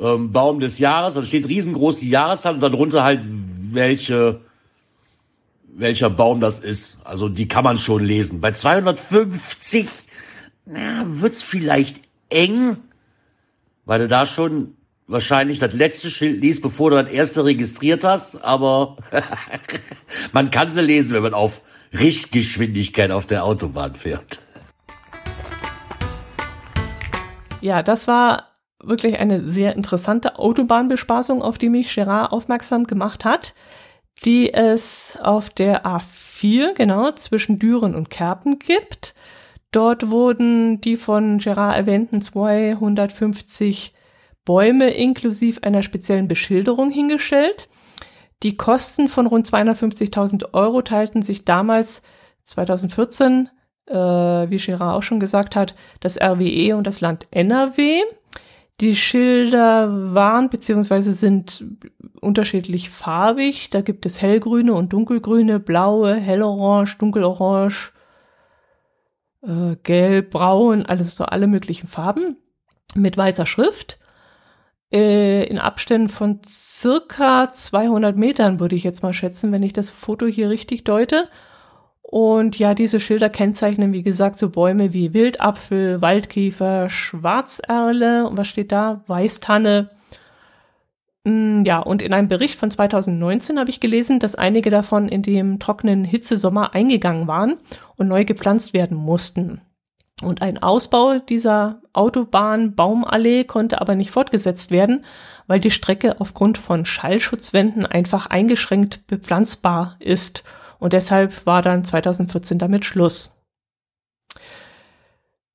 ähm, 0.00 0.32
Baum 0.32 0.60
des 0.60 0.78
Jahres, 0.78 1.14
da 1.14 1.22
steht 1.22 1.48
riesengroß 1.48 2.00
die 2.00 2.10
Jahreszahl 2.10 2.54
und 2.54 2.60
darunter 2.60 3.04
halt 3.04 3.22
welche 3.24 4.40
welcher 5.78 6.10
Baum 6.10 6.40
das 6.40 6.58
ist. 6.58 7.00
Also 7.04 7.28
die 7.28 7.46
kann 7.46 7.64
man 7.64 7.78
schon 7.78 8.04
lesen. 8.04 8.40
Bei 8.40 8.50
250 8.52 9.86
na, 10.66 11.04
wird's 11.06 11.42
vielleicht 11.42 11.96
eng, 12.30 12.76
weil 13.84 14.00
du 14.00 14.08
da 14.08 14.26
schon 14.26 14.74
wahrscheinlich 15.06 15.58
das 15.60 15.72
letzte 15.72 16.10
Schild 16.10 16.42
liest, 16.42 16.62
bevor 16.62 16.90
du 16.90 17.02
das 17.02 17.08
erste 17.10 17.44
registriert 17.44 18.04
hast, 18.04 18.42
aber 18.44 18.96
man 20.32 20.50
kann 20.50 20.70
sie 20.70 20.82
lesen, 20.82 21.14
wenn 21.14 21.22
man 21.22 21.34
auf 21.34 21.62
Richtgeschwindigkeit 21.92 23.10
auf 23.10 23.24
der 23.24 23.44
Autobahn 23.44 23.94
fährt. 23.94 24.40
Ja, 27.60 27.82
das 27.82 28.06
war 28.06 28.57
wirklich 28.82 29.18
eine 29.18 29.42
sehr 29.42 29.74
interessante 29.74 30.38
Autobahnbespaßung, 30.38 31.42
auf 31.42 31.58
die 31.58 31.68
mich 31.68 31.94
Gerard 31.94 32.32
aufmerksam 32.32 32.84
gemacht 32.84 33.24
hat, 33.24 33.54
die 34.24 34.52
es 34.52 35.18
auf 35.22 35.50
der 35.50 35.84
A4, 35.84 36.74
genau, 36.74 37.12
zwischen 37.12 37.58
Düren 37.58 37.94
und 37.94 38.10
Kerpen 38.10 38.58
gibt. 38.58 39.14
Dort 39.70 40.10
wurden 40.10 40.80
die 40.80 40.96
von 40.96 41.38
Gerard 41.38 41.76
erwähnten 41.76 42.22
250 42.22 43.94
Bäume 44.44 44.90
inklusive 44.90 45.62
einer 45.62 45.82
speziellen 45.82 46.26
Beschilderung 46.26 46.90
hingestellt. 46.90 47.68
Die 48.42 48.56
Kosten 48.56 49.08
von 49.08 49.26
rund 49.26 49.46
250.000 49.46 50.54
Euro 50.54 50.80
teilten 50.82 51.22
sich 51.22 51.44
damals 51.44 52.02
2014, 52.44 53.50
äh, 53.86 53.94
wie 53.94 54.56
Gerard 54.56 54.96
auch 54.96 55.02
schon 55.02 55.20
gesagt 55.20 55.54
hat, 55.54 55.74
das 56.00 56.18
RWE 56.18 56.76
und 56.76 56.86
das 56.86 57.00
Land 57.00 57.26
NRW. 57.30 58.02
Die 58.80 58.94
Schilder 58.94 60.14
waren 60.14 60.50
bzw. 60.50 61.00
sind 61.10 61.64
unterschiedlich 62.20 62.90
farbig. 62.90 63.70
Da 63.70 63.80
gibt 63.80 64.06
es 64.06 64.22
hellgrüne 64.22 64.72
und 64.72 64.92
dunkelgrüne, 64.92 65.58
blaue, 65.58 66.14
hellorange, 66.14 66.94
dunkelorange, 66.98 67.90
äh, 69.42 69.76
gelb, 69.82 70.30
braun, 70.30 70.86
alles 70.86 71.16
so 71.16 71.24
alle 71.24 71.48
möglichen 71.48 71.88
Farben 71.88 72.36
mit 72.94 73.16
weißer 73.16 73.46
Schrift. 73.46 73.98
Äh, 74.92 75.44
in 75.44 75.58
Abständen 75.58 76.08
von 76.08 76.40
circa 76.46 77.50
200 77.50 78.16
Metern 78.16 78.60
würde 78.60 78.76
ich 78.76 78.84
jetzt 78.84 79.02
mal 79.02 79.12
schätzen, 79.12 79.50
wenn 79.52 79.62
ich 79.62 79.72
das 79.72 79.90
Foto 79.90 80.26
hier 80.26 80.50
richtig 80.50 80.84
deute. 80.84 81.28
Und 82.10 82.58
ja, 82.58 82.72
diese 82.72 83.00
Schilder 83.00 83.28
kennzeichnen, 83.28 83.92
wie 83.92 84.02
gesagt, 84.02 84.38
so 84.38 84.48
Bäume 84.48 84.94
wie 84.94 85.12
Wildapfel, 85.12 86.00
Waldkiefer, 86.00 86.88
Schwarzerle 86.88 88.26
und 88.26 88.38
was 88.38 88.48
steht 88.48 88.72
da? 88.72 89.02
Weißtanne. 89.08 89.90
Mm, 91.24 91.64
ja, 91.66 91.80
und 91.80 92.00
in 92.00 92.14
einem 92.14 92.28
Bericht 92.28 92.58
von 92.58 92.70
2019 92.70 93.58
habe 93.58 93.68
ich 93.68 93.78
gelesen, 93.78 94.20
dass 94.20 94.36
einige 94.36 94.70
davon 94.70 95.10
in 95.10 95.20
dem 95.20 95.58
trockenen 95.58 96.04
Hitzesommer 96.04 96.74
eingegangen 96.74 97.26
waren 97.26 97.58
und 97.98 98.08
neu 98.08 98.24
gepflanzt 98.24 98.72
werden 98.72 98.96
mussten. 98.96 99.60
Und 100.22 100.40
ein 100.40 100.62
Ausbau 100.62 101.18
dieser 101.18 101.82
Autobahn-Baumallee 101.92 103.44
konnte 103.44 103.82
aber 103.82 103.94
nicht 103.94 104.12
fortgesetzt 104.12 104.70
werden, 104.70 105.04
weil 105.46 105.60
die 105.60 105.70
Strecke 105.70 106.18
aufgrund 106.22 106.56
von 106.56 106.86
Schallschutzwänden 106.86 107.84
einfach 107.84 108.24
eingeschränkt 108.28 109.06
bepflanzbar 109.08 109.96
ist 109.98 110.42
und 110.78 110.92
deshalb 110.92 111.46
war 111.46 111.62
dann 111.62 111.84
2014 111.84 112.58
damit 112.58 112.84
Schluss. 112.84 113.38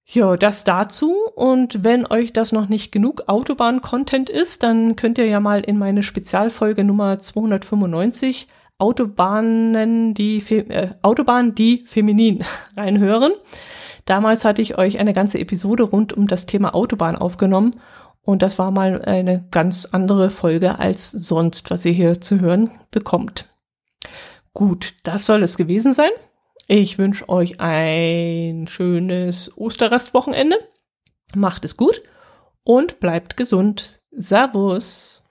Ja, 0.06 0.38
das 0.38 0.64
dazu. 0.64 1.16
Und 1.36 1.84
wenn 1.84 2.06
euch 2.06 2.34
das 2.34 2.52
noch 2.52 2.70
nicht 2.70 2.92
genug 2.92 3.24
Autobahn-Content 3.28 4.30
ist, 4.30 4.62
dann 4.62 4.96
könnt 4.96 5.18
ihr 5.18 5.26
ja 5.26 5.40
mal 5.40 5.62
in 5.62 5.80
meine 5.80 6.04
Spezialfolge 6.04 6.84
Nummer 6.84 7.20
295 7.20 8.48
Autobahnen, 8.78 10.14
die, 10.14 10.38
äh, 10.38 10.90
Autobahn, 11.02 11.56
die 11.56 11.84
feminin 11.86 12.44
reinhören. 12.78 13.32
Damals 14.06 14.44
hatte 14.44 14.62
ich 14.62 14.78
euch 14.78 15.00
eine 15.00 15.14
ganze 15.14 15.40
Episode 15.40 15.84
rund 15.84 16.12
um 16.12 16.28
das 16.28 16.46
Thema 16.46 16.76
Autobahn 16.76 17.16
aufgenommen 17.16 17.72
und 18.22 18.42
das 18.42 18.60
war 18.60 18.72
mal 18.72 19.02
eine 19.02 19.46
ganz 19.52 19.86
andere 19.92 20.30
Folge 20.30 20.80
als 20.80 21.12
sonst, 21.12 21.72
was 21.72 21.86
ihr 21.86 21.94
hier 21.94 22.20
zu 22.20 22.42
hören 22.42 22.72
bekommt. 22.92 23.53
Gut, 24.54 24.94
das 25.04 25.26
soll 25.26 25.44
es 25.44 25.58
gewesen 25.58 25.94
sein. 25.94 26.12
Ich 26.68 26.98
wünsche 26.98 27.28
euch 27.28 27.60
ein 27.60 28.68
schönes 28.68 29.58
Osterrestwochenende. 29.58 30.58
Macht 31.36 31.66
es 31.66 31.76
gut 31.76 32.02
und 32.63 33.00
bleibt 33.00 33.36
gesund. 33.36 34.02
Servus. 34.12 35.23